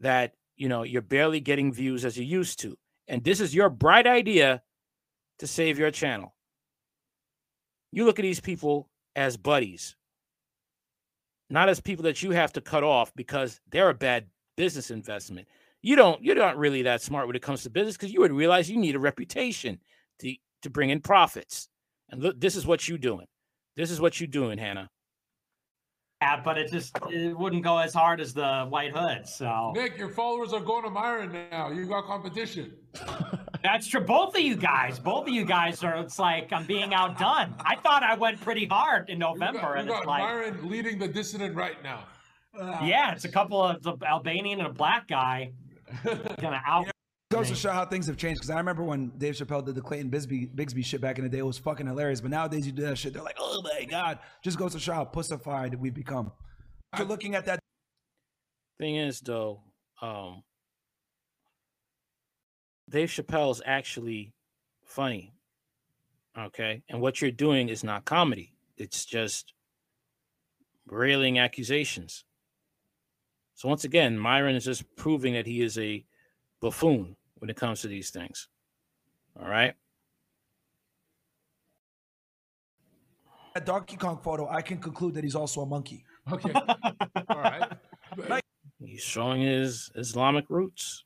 that, 0.00 0.34
you 0.56 0.68
know, 0.68 0.82
you're 0.82 1.02
barely 1.02 1.40
getting 1.40 1.72
views 1.72 2.04
as 2.04 2.16
you 2.16 2.24
used 2.24 2.60
to. 2.60 2.76
And 3.08 3.24
this 3.24 3.40
is 3.40 3.54
your 3.54 3.70
bright 3.70 4.06
idea 4.06 4.62
to 5.38 5.46
save 5.46 5.78
your 5.78 5.90
channel. 5.90 6.34
You 7.92 8.04
look 8.04 8.18
at 8.18 8.22
these 8.22 8.40
people 8.40 8.88
as 9.14 9.36
buddies, 9.36 9.96
not 11.50 11.68
as 11.68 11.80
people 11.80 12.04
that 12.04 12.22
you 12.22 12.32
have 12.32 12.52
to 12.54 12.60
cut 12.60 12.84
off 12.84 13.12
because 13.14 13.60
they're 13.70 13.90
a 13.90 13.94
bad 13.94 14.26
business 14.56 14.90
investment. 14.90 15.48
You 15.82 15.96
don't, 15.96 16.22
you're 16.22 16.34
not 16.34 16.56
really 16.56 16.82
that 16.82 17.02
smart 17.02 17.26
when 17.26 17.36
it 17.36 17.42
comes 17.42 17.62
to 17.62 17.70
business 17.70 17.96
because 17.96 18.12
you 18.12 18.20
would 18.20 18.32
realize 18.32 18.70
you 18.70 18.78
need 18.78 18.96
a 18.96 19.00
reputation 19.00 19.78
to 20.20 20.34
to 20.62 20.70
bring 20.70 20.90
in 20.90 21.00
profits. 21.00 21.68
And 22.10 22.22
look, 22.22 22.40
this 22.40 22.56
is 22.56 22.66
what 22.66 22.88
you're 22.88 22.98
doing. 22.98 23.26
This 23.76 23.90
is 23.90 24.00
what 24.00 24.20
you're 24.20 24.26
doing, 24.26 24.58
Hannah. 24.58 24.90
Yeah, 26.22 26.40
but 26.42 26.56
it 26.56 26.72
just 26.72 26.96
it 27.10 27.38
wouldn't 27.38 27.62
go 27.62 27.78
as 27.78 27.92
hard 27.92 28.20
as 28.20 28.32
the 28.32 28.64
White 28.64 28.96
Hood. 28.96 29.28
So 29.28 29.72
Nick, 29.74 29.98
your 29.98 30.08
followers 30.08 30.52
are 30.52 30.60
going 30.60 30.84
to 30.84 30.90
Myron 30.90 31.32
now. 31.50 31.70
You 31.70 31.86
got 31.86 32.06
competition. 32.06 32.72
that's 33.66 33.86
true. 33.86 34.00
Both 34.00 34.34
of 34.36 34.40
you 34.40 34.56
guys, 34.56 34.98
both 34.98 35.26
of 35.26 35.34
you 35.34 35.44
guys 35.44 35.82
are. 35.82 35.96
It's 35.96 36.18
like 36.18 36.52
I'm 36.52 36.64
being 36.66 36.94
outdone. 36.94 37.54
I 37.58 37.76
thought 37.76 38.02
I 38.02 38.14
went 38.14 38.40
pretty 38.40 38.66
hard 38.66 39.08
in 39.08 39.14
You 39.14 39.20
November, 39.20 39.60
got, 39.60 39.74
you 39.74 39.80
and 39.80 39.88
it's 39.90 39.98
got 39.98 40.06
like, 40.06 40.22
Myron 40.22 40.68
leading 40.68 40.98
the 40.98 41.08
dissident 41.08 41.54
right 41.56 41.82
now. 41.82 42.04
yeah, 42.84 43.12
it's 43.12 43.24
a 43.24 43.28
couple 43.28 43.62
of 43.62 43.82
the 43.82 43.96
Albanian 44.06 44.60
and 44.60 44.68
a 44.68 44.72
black 44.72 45.08
guy 45.08 45.52
gonna 46.40 46.62
out. 46.66 46.86
Goes 47.32 47.48
to 47.48 47.56
show 47.56 47.72
how 47.72 47.84
things 47.84 48.06
have 48.06 48.16
changed. 48.16 48.38
Because 48.40 48.50
I 48.50 48.58
remember 48.58 48.84
when 48.84 49.08
Dave 49.18 49.34
Chappelle 49.34 49.64
did 49.64 49.74
the 49.74 49.80
Clayton 49.80 50.10
Bisbee, 50.10 50.46
Bigsby 50.46 50.84
shit 50.84 51.00
back 51.00 51.18
in 51.18 51.24
the 51.24 51.30
day, 51.30 51.38
it 51.38 51.46
was 51.46 51.58
fucking 51.58 51.86
hilarious. 51.86 52.20
But 52.20 52.30
nowadays 52.30 52.66
you 52.66 52.72
do 52.72 52.82
that 52.82 52.96
shit, 52.96 53.12
they're 53.12 53.22
like, 53.22 53.36
oh 53.40 53.62
my 53.62 53.84
god, 53.84 54.20
just 54.44 54.58
goes 54.58 54.72
to 54.72 54.78
show 54.78 54.94
how 54.94 55.04
pussified 55.04 55.74
we've 55.74 55.92
become. 55.92 56.30
After 56.92 57.04
looking 57.04 57.34
at 57.34 57.46
that 57.46 57.58
Thing 58.78 58.96
is, 58.96 59.20
though, 59.20 59.62
um, 60.02 60.42
Dave 62.88 63.08
Chappelle 63.08 63.50
is 63.50 63.62
actually 63.64 64.32
funny. 64.84 65.32
Okay. 66.38 66.82
And 66.88 67.00
what 67.00 67.20
you're 67.20 67.30
doing 67.30 67.68
is 67.68 67.82
not 67.82 68.04
comedy, 68.04 68.54
it's 68.76 69.04
just 69.04 69.52
railing 70.86 71.38
accusations. 71.38 72.24
So, 73.54 73.68
once 73.68 73.84
again, 73.84 74.18
Myron 74.18 74.54
is 74.54 74.66
just 74.66 74.84
proving 74.96 75.32
that 75.32 75.46
he 75.46 75.62
is 75.62 75.78
a 75.78 76.04
buffoon 76.60 77.16
when 77.36 77.48
it 77.48 77.56
comes 77.56 77.80
to 77.80 77.88
these 77.88 78.10
things. 78.10 78.48
All 79.40 79.48
right. 79.48 79.74
that 83.56 83.64
Donkey 83.64 83.96
Kong 83.96 84.18
photo, 84.22 84.46
I 84.50 84.60
can 84.60 84.76
conclude 84.76 85.14
that 85.14 85.24
he's 85.24 85.34
also 85.34 85.62
a 85.62 85.66
monkey. 85.66 86.04
Okay. 86.30 86.52
All 87.30 87.40
right. 87.40 87.72
He's 88.84 89.00
showing 89.00 89.40
his 89.40 89.90
Islamic 89.94 90.44
roots. 90.50 91.04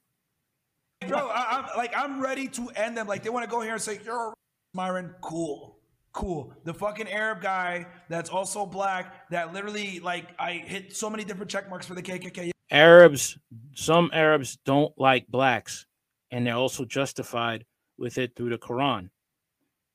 Bro, 1.10 1.28
I, 1.28 1.58
I'm 1.58 1.76
like, 1.76 1.92
I'm 1.96 2.20
ready 2.20 2.48
to 2.48 2.68
end 2.70 2.96
them. 2.96 3.06
Like, 3.06 3.22
they 3.22 3.30
want 3.30 3.44
to 3.44 3.50
go 3.50 3.60
here 3.60 3.74
and 3.74 3.82
say, 3.82 4.00
you're 4.04 4.34
Myron. 4.74 5.14
Cool. 5.20 5.76
Cool. 6.12 6.52
The 6.64 6.74
fucking 6.74 7.08
Arab 7.08 7.40
guy 7.40 7.86
that's 8.08 8.30
also 8.30 8.66
black 8.66 9.30
that 9.30 9.52
literally, 9.52 10.00
like, 10.00 10.28
I 10.38 10.52
hit 10.54 10.96
so 10.96 11.08
many 11.08 11.24
different 11.24 11.50
check 11.50 11.68
marks 11.70 11.86
for 11.86 11.94
the 11.94 12.02
KKK. 12.02 12.50
Arabs, 12.70 13.38
some 13.74 14.10
Arabs 14.12 14.58
don't 14.64 14.92
like 14.98 15.26
blacks, 15.28 15.86
and 16.30 16.46
they're 16.46 16.54
also 16.54 16.84
justified 16.84 17.64
with 17.98 18.18
it 18.18 18.34
through 18.34 18.50
the 18.50 18.58
Quran. 18.58 19.10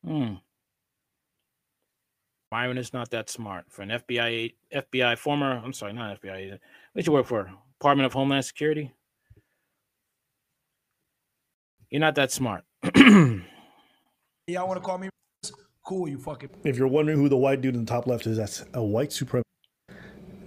Hmm. 0.05 0.35
Myron 2.51 2.77
is 2.77 2.93
not 2.93 3.09
that 3.11 3.29
smart 3.29 3.65
for 3.69 3.81
an 3.81 3.89
FBI 3.89 4.53
FBI 4.73 5.17
former. 5.17 5.61
I'm 5.63 5.73
sorry, 5.73 5.91
not 5.91 6.21
FBI. 6.21 6.57
What 6.93 7.05
you 7.05 7.11
work 7.11 7.25
for? 7.25 7.51
Department 7.79 8.05
of 8.05 8.13
Homeland 8.13 8.45
Security. 8.45 8.93
You're 11.95 12.01
not 12.01 12.15
that 12.15 12.29
smart. 12.29 12.65
Y'all 12.97 14.67
want 14.67 14.75
to 14.75 14.81
call 14.81 14.97
me? 14.97 15.07
Cool, 15.85 16.09
you 16.09 16.17
fucking. 16.17 16.49
If 16.65 16.75
you're 16.75 16.89
wondering 16.89 17.17
who 17.17 17.29
the 17.29 17.37
white 17.37 17.61
dude 17.61 17.73
in 17.73 17.85
the 17.85 17.89
top 17.89 18.05
left 18.05 18.27
is, 18.27 18.35
that's 18.35 18.65
a 18.73 18.83
white 18.83 19.11
supremacist. 19.11 19.43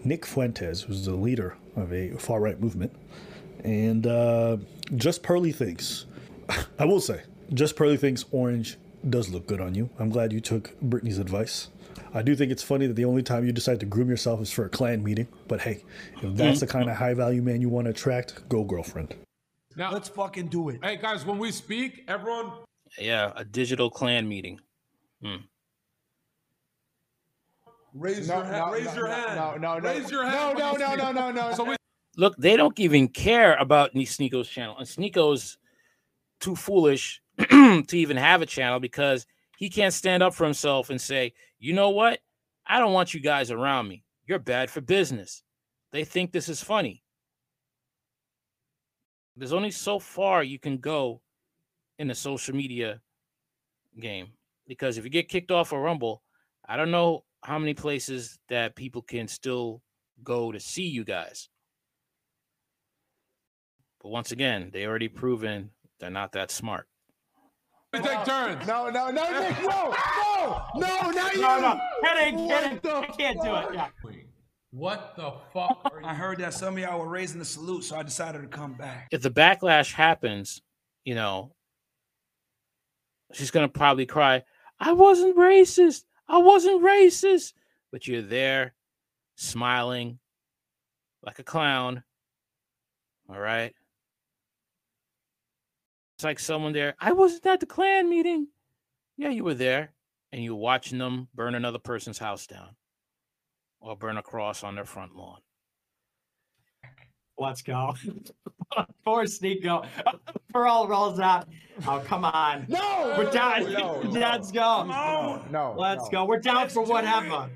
Nick 0.05 0.27
Fuentes, 0.27 0.83
who's 0.83 1.07
the 1.07 1.15
leader 1.15 1.57
of 1.75 1.91
a 1.91 2.11
far 2.19 2.41
right 2.43 2.61
movement. 2.61 2.95
And 3.65 4.07
uh, 4.07 4.59
Just 4.95 5.23
Pearly 5.23 5.51
thinks, 5.51 6.05
I 6.79 6.85
will 6.85 7.01
say, 7.01 7.23
Just 7.55 7.77
Pearly 7.77 7.97
thinks 7.97 8.27
orange 8.31 8.77
does 9.09 9.31
look 9.31 9.47
good 9.47 9.63
on 9.63 9.75
you. 9.75 9.89
I'm 9.99 10.11
glad 10.11 10.35
you 10.35 10.43
took 10.43 10.79
Brittany's 10.83 11.17
advice. 11.17 11.69
I 12.13 12.21
do 12.21 12.37
think 12.37 12.53
it's 12.53 12.63
funny 12.63 12.87
that 12.89 12.97
the 12.97 13.07
only 13.07 13.23
time 13.23 13.47
you 13.47 13.53
decide 13.53 13.81
to 13.81 13.87
groom 13.87 14.11
yourself 14.11 14.43
is 14.43 14.53
for 14.53 14.67
a 14.67 14.69
Klan 14.69 15.03
meeting. 15.03 15.29
But 15.47 15.63
hey, 15.63 15.83
if 16.21 16.37
that's 16.37 16.61
the 16.61 16.67
kind 16.67 16.91
of 16.91 16.97
high 16.97 17.15
value 17.15 17.41
man 17.41 17.63
you 17.63 17.71
want 17.71 17.87
to 17.87 17.93
attract, 17.93 18.47
go 18.51 18.65
girlfriend. 18.65 19.15
Now, 19.79 19.93
Let's 19.93 20.09
fucking 20.09 20.49
do 20.49 20.71
it. 20.71 20.81
hey 20.83 20.97
guys, 20.97 21.25
when 21.25 21.39
we 21.39 21.53
speak, 21.53 22.05
everyone 22.09 22.51
Yeah, 22.99 23.33
a 23.37 23.45
digital 23.45 23.89
Klan 23.89 24.29
meeting. 24.29 24.59
Hmm. 25.23 25.37
raise 27.95 28.27
No, 28.27 28.37
your 28.39 28.45
hand. 28.45 28.57
no, 28.57 28.73
raise 28.73 28.85
no, 28.87 28.95
your 28.95 29.09
no, 29.09 29.15
hand. 29.15 29.37
no, 29.37 29.55
no, 29.57 29.79
no. 29.79 29.89
Raise 29.89 30.11
your 30.11 30.25
hand. 30.25 30.59
No, 30.59 30.73
when 30.73 30.81
no, 30.81 30.95
no, 30.97 31.13
no, 31.13 31.31
no, 31.31 31.49
no, 31.51 31.55
So 31.55 31.63
we, 31.63 31.77
Look, 32.17 32.37
they 32.39 32.57
don't 32.57 32.79
even 32.81 33.07
care 33.07 33.55
about 33.57 33.93
Sneako's 33.95 34.49
channel, 34.49 34.77
and 34.79 34.87
Sneako's 34.89 35.59
too 36.41 36.57
foolish 36.57 37.23
to 37.39 37.85
even 37.93 38.17
have 38.17 38.43
a 38.43 38.47
channel 38.47 38.81
because 38.81 39.27
he 39.59 39.71
can't 39.71 39.95
stand 39.95 40.25
up 40.25 40.35
for 40.35 40.45
himself 40.45 40.91
and 40.91 41.01
say, 41.01 41.35
"You 41.61 41.73
know 41.73 41.91
what? 41.91 42.19
I 42.67 42.81
don't 42.81 42.93
want 42.93 43.15
you 43.15 43.21
guys 43.21 43.53
around 43.53 43.87
me. 43.87 44.03
You're 44.27 44.41
bad 44.41 44.71
for 44.71 44.81
business." 44.81 45.45
They 45.93 46.05
think 46.05 46.33
this 46.33 46.49
is 46.49 46.61
funny. 46.63 47.05
There's 49.39 49.53
only 49.53 49.71
so 49.71 50.01
far 50.01 50.43
you 50.43 50.59
can 50.59 50.79
go 50.79 51.21
in 51.99 52.09
the 52.09 52.15
social 52.15 52.57
media 52.57 53.01
game 54.01 54.29
because 54.67 54.99
if 54.99 55.05
you 55.05 55.11
get 55.11 55.29
kicked 55.29 55.53
off 55.53 55.73
a 55.73 55.79
Rumble, 55.79 56.23
I 56.69 56.77
don't 56.77 56.91
know 56.91 57.25
how 57.43 57.59
many 57.59 57.75
places 57.75 58.39
that 58.49 58.75
people 58.75 59.01
can 59.01 59.29
still 59.29 59.81
go 60.25 60.51
to 60.51 60.59
see 60.59 60.89
you 60.89 61.05
guys. 61.05 61.49
But 64.03 64.09
once 64.09 64.33
again, 64.33 64.71
they 64.73 64.87
already 64.87 65.09
proven 65.09 65.71
they're 66.01 66.11
not 66.11 66.33
that 66.33 66.51
smart. 66.51 66.89
we 67.93 68.01
take 68.01 68.25
turns. 68.25 68.67
No, 68.67 68.91
no, 68.91 69.11
no, 69.11 69.41
Nick, 69.41 69.63
no, 69.63 69.95
no, 70.41 70.63
no, 70.77 71.11
not 71.11 71.35
you. 71.35 71.41
No, 71.41 71.61
no, 71.61 71.81
kidding, 72.03 72.47
What 72.47 72.63
kidding. 72.65 72.81
the 72.83 72.97
I 72.97 73.07
can't 73.07 73.43
do 73.43 73.55
it. 73.55 73.75
Yeah. 73.75 73.89
What 74.71 75.15
the 75.17 75.33
fuck 75.53 75.81
are 75.93 76.01
you? 76.01 76.07
I 76.07 76.15
heard 76.15 76.39
that 76.39 76.55
some 76.55 76.75
of 76.75 76.81
y'all 76.81 76.99
were 76.99 77.09
raising 77.09 77.39
the 77.39 77.45
salute, 77.45 77.85
so 77.85 77.97
I 77.97 78.03
decided 78.03 78.43
to 78.43 78.49
come 78.49 78.75
back. 78.75 79.09
If 79.11 79.23
the 79.23 79.31
backlash 79.31 79.93
happens, 79.93 80.63
you 81.05 81.15
know, 81.15 81.55
she's 83.33 83.51
gonna 83.51 83.69
probably 83.69 84.07
cry, 84.07 84.43
I 84.79 84.93
wasn't 84.93 85.37
racist. 85.37 86.05
I 86.29 86.39
wasn't 86.39 86.83
racist. 86.83 87.55
But 87.91 88.07
you're 88.07 88.23
there 88.23 88.75
smiling 89.37 90.19
like 91.23 91.39
a 91.39 91.45
clown. 91.45 92.03
All 93.31 93.39
right. 93.39 93.73
It's 96.17 96.25
like 96.25 96.39
someone 96.39 96.73
there. 96.73 96.95
I 96.99 97.13
wasn't 97.13 97.47
at 97.47 97.61
the 97.61 97.67
Klan 97.67 98.11
meeting. 98.11 98.49
Yeah, 99.17 99.31
you 99.31 99.45
were 99.45 99.55
there, 99.55 99.95
and 100.33 100.43
you 100.43 100.55
were 100.55 100.61
watching 100.61 100.99
them 100.99 101.29
burn 101.35 101.55
another 101.55 101.79
person's 101.79 102.19
house 102.19 102.47
down 102.47 102.77
or 103.81 103.97
burn 103.97 104.17
a 104.17 104.23
cross 104.23 104.63
on 104.65 104.75
their 104.75 104.85
front 104.85 105.15
lawn. 105.17 105.39
Let's 107.39 107.63
go. 107.63 107.95
Poor 109.05 109.25
Sneako. 109.25 109.87
Pearl 110.53 110.89
rolls 110.89 111.21
out. 111.21 111.47
Oh, 111.87 112.03
come 112.05 112.25
on. 112.25 112.67
No, 112.69 113.15
We're 113.17 113.31
down. 113.31 113.73
no, 113.73 114.03
no. 114.03 114.11
Let's 114.11 114.51
go. 114.51 114.61
Come 114.61 114.91
on. 114.91 115.49
No, 115.53 115.75
Let's 115.79 116.05
no. 116.05 116.11
go. 116.11 116.25
We're 116.25 116.41
down 116.41 116.57
Let's 116.57 116.75
for 116.75 116.85
do 116.85 116.91
whatever. 116.93 117.45
it. 117.45 117.51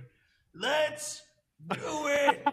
Let's 0.54 1.22
do 1.70 1.78
it. 2.06 2.46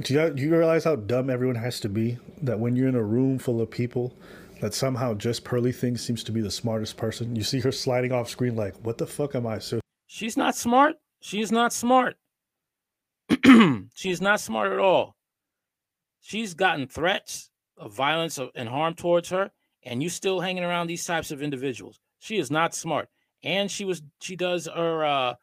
Do 0.00 0.14
you, 0.14 0.30
do 0.30 0.42
you 0.42 0.50
realize 0.56 0.84
how 0.84 0.96
dumb 0.96 1.28
everyone 1.28 1.56
has 1.56 1.80
to 1.80 1.88
be? 1.88 2.18
That 2.42 2.58
when 2.60 2.76
you're 2.76 2.88
in 2.88 2.94
a 2.94 3.02
room 3.02 3.38
full 3.38 3.60
of 3.60 3.70
people, 3.70 4.16
that 4.60 4.72
somehow 4.74 5.14
just 5.14 5.44
Pearly 5.44 5.72
Thing 5.72 5.96
seems 5.96 6.22
to 6.24 6.32
be 6.32 6.40
the 6.40 6.50
smartest 6.50 6.96
person. 6.96 7.36
You 7.36 7.42
see 7.42 7.60
her 7.60 7.72
sliding 7.72 8.12
off 8.12 8.28
screen 8.28 8.54
like, 8.56 8.74
what 8.84 8.98
the 8.98 9.06
fuck 9.06 9.34
am 9.34 9.46
I? 9.46 9.58
So 9.58 9.80
She's 10.22 10.36
not 10.36 10.54
smart. 10.54 10.94
She's 11.20 11.50
not 11.50 11.72
smart. 11.72 12.14
She's 13.92 14.20
not 14.20 14.38
smart 14.38 14.70
at 14.70 14.78
all. 14.78 15.16
She's 16.20 16.54
gotten 16.54 16.86
threats 16.86 17.50
of 17.76 17.92
violence 17.92 18.38
and 18.54 18.68
harm 18.68 18.94
towards 18.94 19.30
her, 19.30 19.50
and 19.82 20.00
you 20.00 20.08
still 20.08 20.38
hanging 20.38 20.62
around 20.62 20.86
these 20.86 21.04
types 21.04 21.32
of 21.32 21.42
individuals. 21.42 21.98
She 22.20 22.38
is 22.38 22.52
not 22.52 22.72
smart. 22.72 23.08
And 23.42 23.68
she 23.68 23.84
was 23.84 24.00
she 24.20 24.36
does 24.36 24.68
her 24.72 25.04
uh 25.04 25.34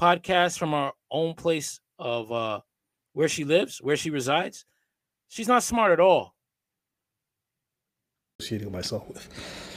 podcast 0.00 0.58
from 0.58 0.72
her 0.72 0.92
own 1.10 1.34
place 1.34 1.78
of 1.98 2.32
uh 2.32 2.60
where 3.12 3.28
she 3.28 3.44
lives, 3.44 3.82
where 3.82 3.98
she 3.98 4.08
resides. 4.08 4.64
She's 5.28 5.46
not 5.46 5.62
smart 5.62 5.92
at 5.92 6.00
all. 6.00 6.34
associating 8.40 8.72
myself 8.72 9.06
with. 9.08 9.71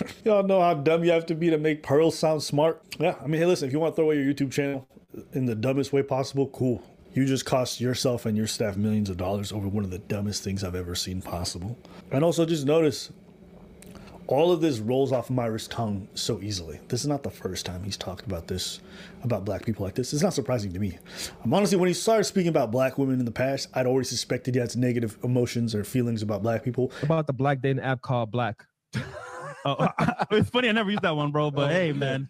Y'all 0.24 0.42
know 0.42 0.60
how 0.60 0.74
dumb 0.74 1.04
you 1.04 1.10
have 1.12 1.26
to 1.26 1.34
be 1.34 1.50
to 1.50 1.58
make 1.58 1.82
Pearl 1.82 2.10
sound 2.10 2.42
smart. 2.42 2.82
Yeah, 2.98 3.16
I 3.22 3.26
mean, 3.26 3.40
hey, 3.40 3.46
listen, 3.46 3.68
if 3.68 3.72
you 3.72 3.80
want 3.80 3.94
to 3.94 3.96
throw 3.96 4.06
away 4.06 4.16
your 4.22 4.32
YouTube 4.32 4.52
channel 4.52 4.86
in 5.32 5.46
the 5.46 5.54
dumbest 5.54 5.92
way 5.92 6.02
possible, 6.02 6.48
cool. 6.48 6.82
You 7.14 7.26
just 7.26 7.44
cost 7.44 7.80
yourself 7.80 8.24
and 8.24 8.36
your 8.36 8.46
staff 8.46 8.76
millions 8.76 9.10
of 9.10 9.18
dollars 9.18 9.52
over 9.52 9.68
one 9.68 9.84
of 9.84 9.90
the 9.90 9.98
dumbest 9.98 10.42
things 10.42 10.64
I've 10.64 10.74
ever 10.74 10.94
seen 10.94 11.20
possible. 11.20 11.76
And 12.10 12.24
also, 12.24 12.46
just 12.46 12.64
notice 12.64 13.12
all 14.28 14.50
of 14.50 14.62
this 14.62 14.78
rolls 14.78 15.12
off 15.12 15.28
Myron's 15.28 15.68
tongue 15.68 16.08
so 16.14 16.40
easily. 16.40 16.80
This 16.88 17.02
is 17.02 17.06
not 17.06 17.22
the 17.22 17.30
first 17.30 17.66
time 17.66 17.82
he's 17.82 17.98
talked 17.98 18.24
about 18.24 18.46
this, 18.48 18.80
about 19.24 19.44
black 19.44 19.66
people 19.66 19.84
like 19.84 19.94
this. 19.94 20.14
It's 20.14 20.22
not 20.22 20.32
surprising 20.32 20.72
to 20.72 20.78
me. 20.78 20.96
I'm 21.44 21.52
honestly, 21.52 21.76
when 21.76 21.88
he 21.88 21.94
started 21.94 22.24
speaking 22.24 22.48
about 22.48 22.70
black 22.70 22.96
women 22.96 23.18
in 23.18 23.26
the 23.26 23.30
past, 23.30 23.68
I'd 23.74 23.86
already 23.86 24.06
suspected 24.06 24.54
he 24.54 24.60
had 24.60 24.74
negative 24.74 25.18
emotions 25.22 25.74
or 25.74 25.84
feelings 25.84 26.22
about 26.22 26.42
black 26.42 26.64
people. 26.64 26.92
about 27.02 27.26
the 27.26 27.34
black 27.34 27.60
dating 27.60 27.82
app 27.82 28.00
called 28.00 28.30
Black. 28.30 28.64
oh, 29.64 29.88
it's 30.30 30.50
funny. 30.50 30.68
I 30.68 30.72
never 30.72 30.90
used 30.90 31.02
that 31.02 31.16
one, 31.16 31.32
bro. 31.32 31.50
But 31.50 31.70
hey, 31.70 31.92
man, 31.92 32.28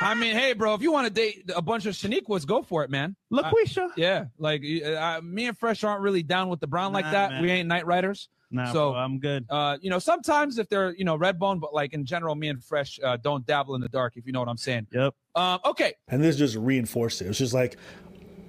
I 0.00 0.14
mean, 0.14 0.34
hey, 0.34 0.52
bro, 0.52 0.74
if 0.74 0.82
you 0.82 0.92
want 0.92 1.06
to 1.06 1.12
date 1.12 1.50
a 1.54 1.62
bunch 1.62 1.86
of 1.86 1.94
Shaniquas, 1.94 2.46
go 2.46 2.62
for 2.62 2.84
it, 2.84 2.90
man. 2.90 3.16
LaQuisha. 3.32 3.90
Yeah, 3.96 4.26
like 4.38 4.62
uh, 4.62 5.20
me 5.22 5.46
and 5.46 5.56
Fresh 5.56 5.84
aren't 5.84 6.02
really 6.02 6.22
down 6.22 6.48
with 6.48 6.60
the 6.60 6.66
brown 6.66 6.92
like 6.92 7.10
that. 7.10 7.32
man. 7.32 7.42
We 7.42 7.50
ain't 7.50 7.68
night 7.68 7.86
riders. 7.86 8.28
Nah, 8.50 8.72
so 8.72 8.92
bro, 8.92 9.00
I'm 9.00 9.18
good. 9.18 9.44
Uh, 9.50 9.76
you 9.80 9.90
know, 9.90 9.98
sometimes 9.98 10.58
if 10.58 10.68
they're 10.68 10.94
you 10.94 11.04
know 11.04 11.16
red 11.16 11.38
bone, 11.38 11.58
but 11.58 11.74
like 11.74 11.92
in 11.92 12.04
general, 12.04 12.34
me 12.34 12.48
and 12.48 12.62
Fresh 12.62 13.00
uh, 13.02 13.16
don't 13.16 13.44
dabble 13.46 13.74
in 13.74 13.80
the 13.80 13.88
dark. 13.88 14.16
If 14.16 14.26
you 14.26 14.32
know 14.32 14.40
what 14.40 14.48
I'm 14.48 14.56
saying. 14.56 14.86
Yep. 14.92 15.14
Um. 15.34 15.60
Okay. 15.64 15.94
And 16.08 16.22
this 16.22 16.36
just 16.36 16.56
reinforced 16.56 17.22
it. 17.22 17.26
It's 17.26 17.38
just 17.38 17.54
like, 17.54 17.76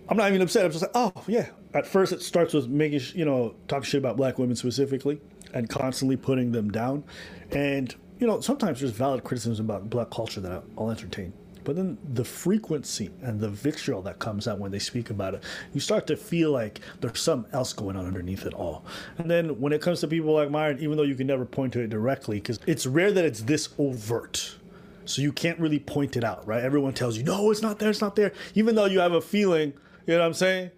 I'm 0.10 0.18
not 0.18 0.30
even 0.30 0.42
upset. 0.42 0.66
I'm 0.66 0.72
just 0.72 0.84
like, 0.84 0.92
oh, 0.94 1.12
yeah. 1.28 1.48
At 1.74 1.86
first, 1.86 2.14
it 2.14 2.22
starts 2.22 2.54
with 2.54 2.68
making, 2.68 3.00
sh- 3.00 3.14
you 3.16 3.26
know, 3.26 3.56
talking 3.68 3.84
shit 3.84 4.00
about 4.00 4.16
black 4.16 4.40
women 4.40 4.56
specifically 4.56 5.20
and 5.54 5.70
constantly 5.70 6.18
putting 6.18 6.52
them 6.52 6.72
down. 6.72 7.04
And, 7.52 7.94
you 8.20 8.28
know, 8.28 8.42
sometimes 8.42 8.80
there's 8.80 8.92
valid 8.92 9.24
criticisms 9.24 9.60
about 9.60 9.90
black 9.90 10.10
culture 10.10 10.42
that 10.42 10.64
I'll 10.78 10.92
entertain. 10.92 11.34
But 11.64 11.76
then 11.76 11.98
the 12.14 12.24
frequency 12.24 13.10
and 13.22 13.42
the 13.42 13.50
vitriol 13.50 14.02
that 14.04 14.20
comes 14.20 14.48
out 14.48 14.58
when 14.58 14.72
they 14.72 14.80
speak 14.80 15.10
about 15.10 15.34
it, 15.34 15.44
you 15.74 15.82
start 15.82 16.08
to 16.08 16.16
feel 16.16 16.52
like 16.52 16.80
there's 17.02 17.20
something 17.20 17.54
else 17.54 17.74
going 17.74 17.98
on 17.98 18.06
underneath 18.06 18.46
it 18.46 18.54
all. 18.54 18.86
And 19.18 19.30
then 19.30 19.60
when 19.60 19.74
it 19.74 19.82
comes 19.82 20.00
to 20.00 20.08
people 20.08 20.34
like 20.34 20.50
Myron, 20.50 20.80
even 20.80 20.96
though 20.96 21.04
you 21.04 21.16
can 21.16 21.28
never 21.28 21.44
point 21.44 21.74
to 21.74 21.82
it 21.82 21.90
directly, 21.90 22.38
because 22.38 22.60
it's 22.66 22.86
rare 22.86 23.12
that 23.12 23.26
it's 23.26 23.42
this 23.42 23.68
overt. 23.78 24.56
So 25.04 25.22
you 25.22 25.34
can't 25.34 25.60
really 25.60 25.80
point 25.80 26.16
it 26.16 26.24
out, 26.24 26.48
right? 26.48 26.64
Everyone 26.64 26.94
tells 26.94 27.18
you, 27.18 27.24
no, 27.24 27.52
it's 27.52 27.62
not 27.62 27.80
there, 27.80 27.90
it's 27.90 28.00
not 28.00 28.16
there. 28.16 28.32
Even 28.56 28.76
though 28.76 28.86
you 28.86 29.00
have 29.00 29.12
a 29.12 29.22
feeling, 29.22 29.74
you 30.06 30.14
know 30.14 30.20
what 30.20 30.26
I'm 30.26 30.34
saying? 30.36 30.72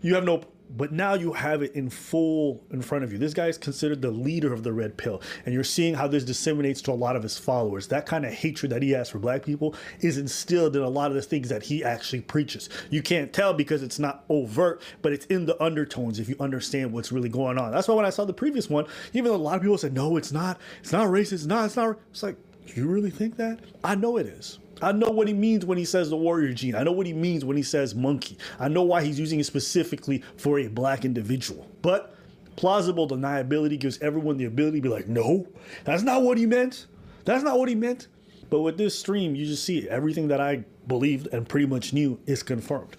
You 0.00 0.16
have 0.16 0.24
no 0.24 0.38
but 0.70 0.92
now 0.92 1.14
you 1.14 1.32
have 1.32 1.62
it 1.62 1.74
in 1.74 1.90
full 1.90 2.62
in 2.70 2.82
front 2.82 3.04
of 3.04 3.12
you. 3.12 3.18
This 3.18 3.34
guy 3.34 3.46
is 3.46 3.58
considered 3.58 4.02
the 4.02 4.10
leader 4.10 4.52
of 4.52 4.62
the 4.62 4.72
red 4.72 4.96
pill, 4.96 5.22
and 5.44 5.54
you're 5.54 5.64
seeing 5.64 5.94
how 5.94 6.08
this 6.08 6.24
disseminates 6.24 6.82
to 6.82 6.92
a 6.92 6.94
lot 6.94 7.16
of 7.16 7.22
his 7.22 7.38
followers. 7.38 7.86
That 7.88 8.06
kind 8.06 8.24
of 8.24 8.32
hatred 8.32 8.72
that 8.72 8.82
he 8.82 8.90
has 8.92 9.08
for 9.08 9.18
black 9.18 9.44
people 9.44 9.74
is 10.00 10.18
instilled 10.18 10.76
in 10.76 10.82
a 10.82 10.88
lot 10.88 11.10
of 11.10 11.14
the 11.14 11.22
things 11.22 11.48
that 11.48 11.62
he 11.62 11.84
actually 11.84 12.20
preaches. 12.20 12.68
You 12.90 13.02
can't 13.02 13.32
tell 13.32 13.54
because 13.54 13.82
it's 13.82 13.98
not 13.98 14.24
overt, 14.28 14.82
but 15.02 15.12
it's 15.12 15.26
in 15.26 15.46
the 15.46 15.62
undertones 15.62 16.18
if 16.18 16.28
you 16.28 16.36
understand 16.40 16.92
what's 16.92 17.12
really 17.12 17.28
going 17.28 17.58
on. 17.58 17.72
That's 17.72 17.88
why 17.88 17.94
when 17.94 18.06
I 18.06 18.10
saw 18.10 18.24
the 18.24 18.34
previous 18.34 18.68
one, 18.68 18.86
even 19.12 19.30
though 19.30 19.36
a 19.36 19.38
lot 19.38 19.56
of 19.56 19.62
people 19.62 19.78
said, 19.78 19.94
no, 19.94 20.16
it's 20.16 20.32
not, 20.32 20.58
it's 20.80 20.92
not 20.92 21.08
racist, 21.08 21.32
it's 21.32 21.46
not, 21.46 21.66
it's 21.66 21.76
not, 21.76 21.98
it's 22.10 22.22
like, 22.22 22.36
you 22.74 22.86
really 22.88 23.10
think 23.10 23.36
that? 23.36 23.60
I 23.84 23.94
know 23.94 24.16
it 24.16 24.26
is. 24.26 24.58
I 24.82 24.92
know 24.92 25.10
what 25.10 25.26
he 25.26 25.34
means 25.34 25.64
when 25.64 25.78
he 25.78 25.84
says 25.84 26.10
the 26.10 26.16
warrior 26.16 26.52
gene. 26.52 26.74
I 26.74 26.82
know 26.82 26.92
what 26.92 27.06
he 27.06 27.12
means 27.12 27.44
when 27.44 27.56
he 27.56 27.62
says 27.62 27.94
monkey. 27.94 28.36
I 28.60 28.68
know 28.68 28.82
why 28.82 29.02
he's 29.02 29.18
using 29.18 29.40
it 29.40 29.44
specifically 29.44 30.22
for 30.36 30.58
a 30.58 30.68
black 30.68 31.04
individual. 31.04 31.66
But 31.82 32.14
plausible 32.56 33.08
deniability 33.08 33.78
gives 33.78 33.98
everyone 34.00 34.36
the 34.36 34.44
ability 34.44 34.78
to 34.78 34.82
be 34.82 34.88
like, 34.88 35.08
no, 35.08 35.46
that's 35.84 36.02
not 36.02 36.22
what 36.22 36.36
he 36.38 36.46
meant. 36.46 36.86
That's 37.24 37.42
not 37.42 37.58
what 37.58 37.68
he 37.68 37.74
meant. 37.74 38.08
But 38.50 38.60
with 38.60 38.76
this 38.76 38.98
stream, 38.98 39.34
you 39.34 39.46
just 39.46 39.64
see 39.64 39.88
everything 39.88 40.28
that 40.28 40.40
I 40.40 40.64
believed 40.86 41.28
and 41.32 41.48
pretty 41.48 41.66
much 41.66 41.92
knew 41.92 42.18
is 42.26 42.42
confirmed. 42.42 42.96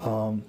Um, 0.00 0.44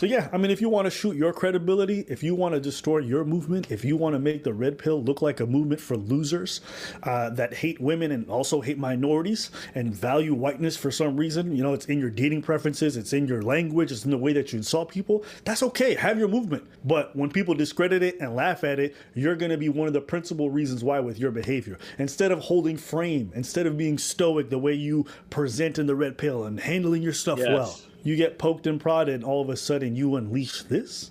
so 0.00 0.06
yeah, 0.06 0.30
I 0.32 0.38
mean, 0.38 0.50
if 0.50 0.62
you 0.62 0.70
want 0.70 0.86
to 0.86 0.90
shoot 0.90 1.14
your 1.14 1.30
credibility, 1.34 2.06
if 2.08 2.22
you 2.22 2.34
want 2.34 2.54
to 2.54 2.60
distort 2.60 3.04
your 3.04 3.22
movement, 3.22 3.70
if 3.70 3.84
you 3.84 3.98
want 3.98 4.14
to 4.14 4.18
make 4.18 4.44
the 4.44 4.54
red 4.54 4.78
pill 4.78 5.02
look 5.02 5.20
like 5.20 5.40
a 5.40 5.46
movement 5.46 5.78
for 5.78 5.94
losers 5.94 6.62
uh, 7.02 7.28
that 7.28 7.52
hate 7.52 7.78
women 7.82 8.10
and 8.10 8.26
also 8.30 8.62
hate 8.62 8.78
minorities 8.78 9.50
and 9.74 9.94
value 9.94 10.32
whiteness 10.32 10.74
for 10.74 10.90
some 10.90 11.18
reason, 11.18 11.54
you 11.54 11.62
know, 11.62 11.74
it's 11.74 11.84
in 11.84 11.98
your 11.98 12.08
dating 12.08 12.40
preferences, 12.40 12.96
it's 12.96 13.12
in 13.12 13.28
your 13.28 13.42
language, 13.42 13.92
it's 13.92 14.06
in 14.06 14.10
the 14.10 14.16
way 14.16 14.32
that 14.32 14.54
you 14.54 14.56
insult 14.56 14.88
people. 14.88 15.22
That's 15.44 15.62
okay. 15.64 15.94
Have 15.96 16.18
your 16.18 16.28
movement. 16.28 16.66
But 16.82 17.14
when 17.14 17.28
people 17.28 17.52
discredit 17.52 18.02
it 18.02 18.18
and 18.20 18.34
laugh 18.34 18.64
at 18.64 18.78
it, 18.78 18.96
you're 19.12 19.36
going 19.36 19.50
to 19.52 19.58
be 19.58 19.68
one 19.68 19.86
of 19.86 19.92
the 19.92 20.00
principal 20.00 20.48
reasons 20.48 20.82
why 20.82 21.00
with 21.00 21.18
your 21.18 21.30
behavior. 21.30 21.78
Instead 21.98 22.32
of 22.32 22.38
holding 22.38 22.78
frame, 22.78 23.32
instead 23.34 23.66
of 23.66 23.76
being 23.76 23.98
stoic 23.98 24.48
the 24.48 24.56
way 24.56 24.72
you 24.72 25.04
present 25.28 25.78
in 25.78 25.84
the 25.84 25.94
red 25.94 26.16
pill 26.16 26.44
and 26.44 26.58
handling 26.58 27.02
your 27.02 27.12
stuff 27.12 27.38
Yes. 27.38 27.48
well 27.48 27.89
you 28.02 28.16
get 28.16 28.38
poked 28.38 28.66
and 28.66 28.80
prodded, 28.80 29.14
and 29.16 29.24
all 29.24 29.42
of 29.42 29.48
a 29.48 29.56
sudden 29.56 29.94
you 29.94 30.16
unleash 30.16 30.62
this. 30.64 31.10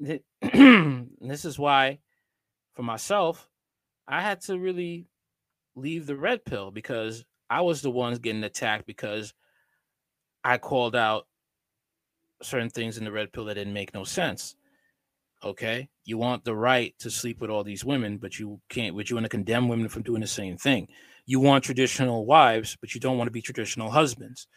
This 1.20 1.44
is 1.44 1.58
why, 1.58 1.98
for 2.74 2.82
myself, 2.82 3.48
I 4.08 4.22
had 4.22 4.40
to 4.42 4.58
really 4.58 5.06
leave 5.76 6.06
the 6.06 6.16
red 6.16 6.44
pill 6.44 6.70
because 6.70 7.24
I 7.48 7.60
was 7.60 7.82
the 7.82 7.90
ones 7.90 8.18
getting 8.18 8.42
attacked 8.42 8.86
because 8.86 9.34
I 10.42 10.58
called 10.58 10.96
out 10.96 11.26
certain 12.42 12.70
things 12.70 12.98
in 12.98 13.04
the 13.04 13.12
red 13.12 13.32
pill 13.32 13.44
that 13.44 13.54
didn't 13.54 13.74
make 13.74 13.94
no 13.94 14.04
sense. 14.04 14.56
Okay, 15.44 15.88
you 16.04 16.18
want 16.18 16.44
the 16.44 16.56
right 16.56 16.94
to 16.98 17.10
sleep 17.10 17.40
with 17.40 17.50
all 17.50 17.64
these 17.64 17.84
women, 17.84 18.18
but 18.18 18.38
you 18.38 18.60
can't. 18.68 18.96
But 18.96 19.08
you 19.08 19.16
want 19.16 19.24
to 19.24 19.30
condemn 19.30 19.68
women 19.68 19.88
from 19.88 20.02
doing 20.02 20.20
the 20.20 20.26
same 20.26 20.56
thing. 20.56 20.88
You 21.26 21.38
want 21.38 21.64
traditional 21.64 22.26
wives, 22.26 22.76
but 22.80 22.94
you 22.94 23.00
don't 23.00 23.18
want 23.18 23.28
to 23.28 23.32
be 23.32 23.42
traditional 23.42 23.90
husbands 23.90 24.48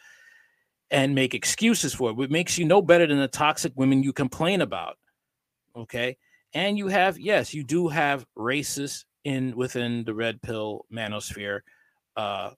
and 0.93 1.15
make 1.15 1.33
excuses 1.33 1.95
for 1.95 2.11
it. 2.11 2.15
What 2.15 2.29
makes 2.29 2.57
you 2.57 2.65
no 2.65 2.81
better 2.81 3.07
than 3.07 3.17
the 3.17 3.27
toxic 3.27 3.73
women 3.75 4.03
you 4.03 4.13
complain 4.13 4.61
about. 4.61 4.97
Okay. 5.75 6.17
And 6.53 6.77
you 6.77 6.87
have, 6.87 7.19
yes, 7.19 7.51
you 7.51 7.63
do 7.63 7.87
have 7.87 8.27
racists 8.37 9.05
in 9.23 9.55
within 9.55 10.03
the 10.03 10.13
red 10.13 10.41
pill 10.41 10.85
manosphere 10.93 11.61
uh 12.15 12.51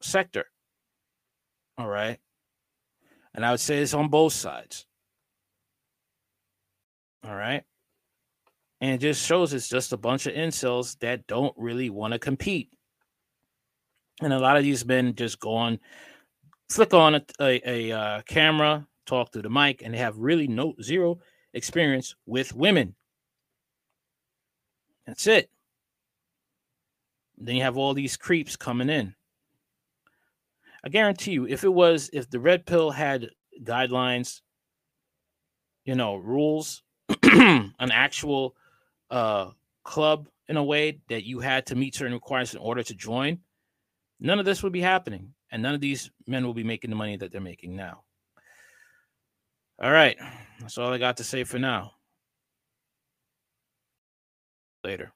sector. 0.00 0.44
All 1.76 1.88
right. 1.88 2.18
And 3.34 3.44
I 3.44 3.50
would 3.50 3.60
say 3.60 3.78
it's 3.78 3.92
on 3.92 4.08
both 4.08 4.32
sides. 4.32 4.86
All 7.24 7.34
right. 7.34 7.64
And 8.80 8.92
it 8.92 9.00
just 9.00 9.26
shows 9.26 9.52
it's 9.52 9.68
just 9.68 9.92
a 9.92 9.96
bunch 9.96 10.26
of 10.26 10.34
incels 10.34 10.96
that 11.00 11.26
don't 11.26 11.54
really 11.56 11.90
want 11.90 12.12
to 12.12 12.20
compete. 12.20 12.70
And 14.22 14.32
a 14.32 14.38
lot 14.38 14.56
of 14.56 14.62
these 14.62 14.86
men 14.86 15.14
just 15.16 15.40
go 15.40 15.54
on 15.54 15.80
flick 16.68 16.94
on 16.94 17.16
a, 17.16 17.22
a, 17.40 17.90
a 17.90 17.98
uh, 17.98 18.22
camera, 18.22 18.86
talk 19.06 19.32
through 19.32 19.42
the 19.42 19.50
mic, 19.50 19.82
and 19.82 19.94
they 19.94 19.98
have 19.98 20.16
really 20.16 20.48
no 20.48 20.74
zero 20.82 21.18
experience 21.54 22.14
with 22.26 22.54
women. 22.54 22.94
That's 25.06 25.26
it. 25.26 25.50
Then 27.38 27.56
you 27.56 27.62
have 27.62 27.76
all 27.76 27.94
these 27.94 28.16
creeps 28.16 28.56
coming 28.56 28.88
in. 28.88 29.14
I 30.84 30.88
guarantee 30.88 31.32
you, 31.32 31.46
if 31.46 31.64
it 31.64 31.72
was, 31.72 32.10
if 32.12 32.30
the 32.30 32.40
red 32.40 32.66
pill 32.66 32.90
had 32.90 33.30
guidelines, 33.62 34.40
you 35.84 35.94
know, 35.94 36.16
rules, 36.16 36.82
an 37.22 37.72
actual 37.80 38.56
uh, 39.10 39.50
club 39.84 40.28
in 40.48 40.56
a 40.56 40.64
way 40.64 41.00
that 41.08 41.24
you 41.24 41.40
had 41.40 41.66
to 41.66 41.74
meet 41.74 41.94
certain 41.94 42.14
requirements 42.14 42.54
in 42.54 42.60
order 42.60 42.82
to 42.82 42.94
join, 42.94 43.38
none 44.20 44.38
of 44.38 44.44
this 44.44 44.62
would 44.62 44.72
be 44.72 44.80
happening 44.80 45.32
and 45.56 45.62
none 45.62 45.74
of 45.74 45.80
these 45.80 46.10
men 46.26 46.44
will 46.44 46.52
be 46.52 46.62
making 46.62 46.90
the 46.90 46.96
money 46.96 47.16
that 47.16 47.32
they're 47.32 47.40
making 47.40 47.74
now. 47.74 48.02
All 49.82 49.90
right. 49.90 50.18
That's 50.60 50.76
all 50.76 50.92
I 50.92 50.98
got 50.98 51.16
to 51.16 51.24
say 51.24 51.44
for 51.44 51.58
now. 51.58 51.92
Later. 54.84 55.14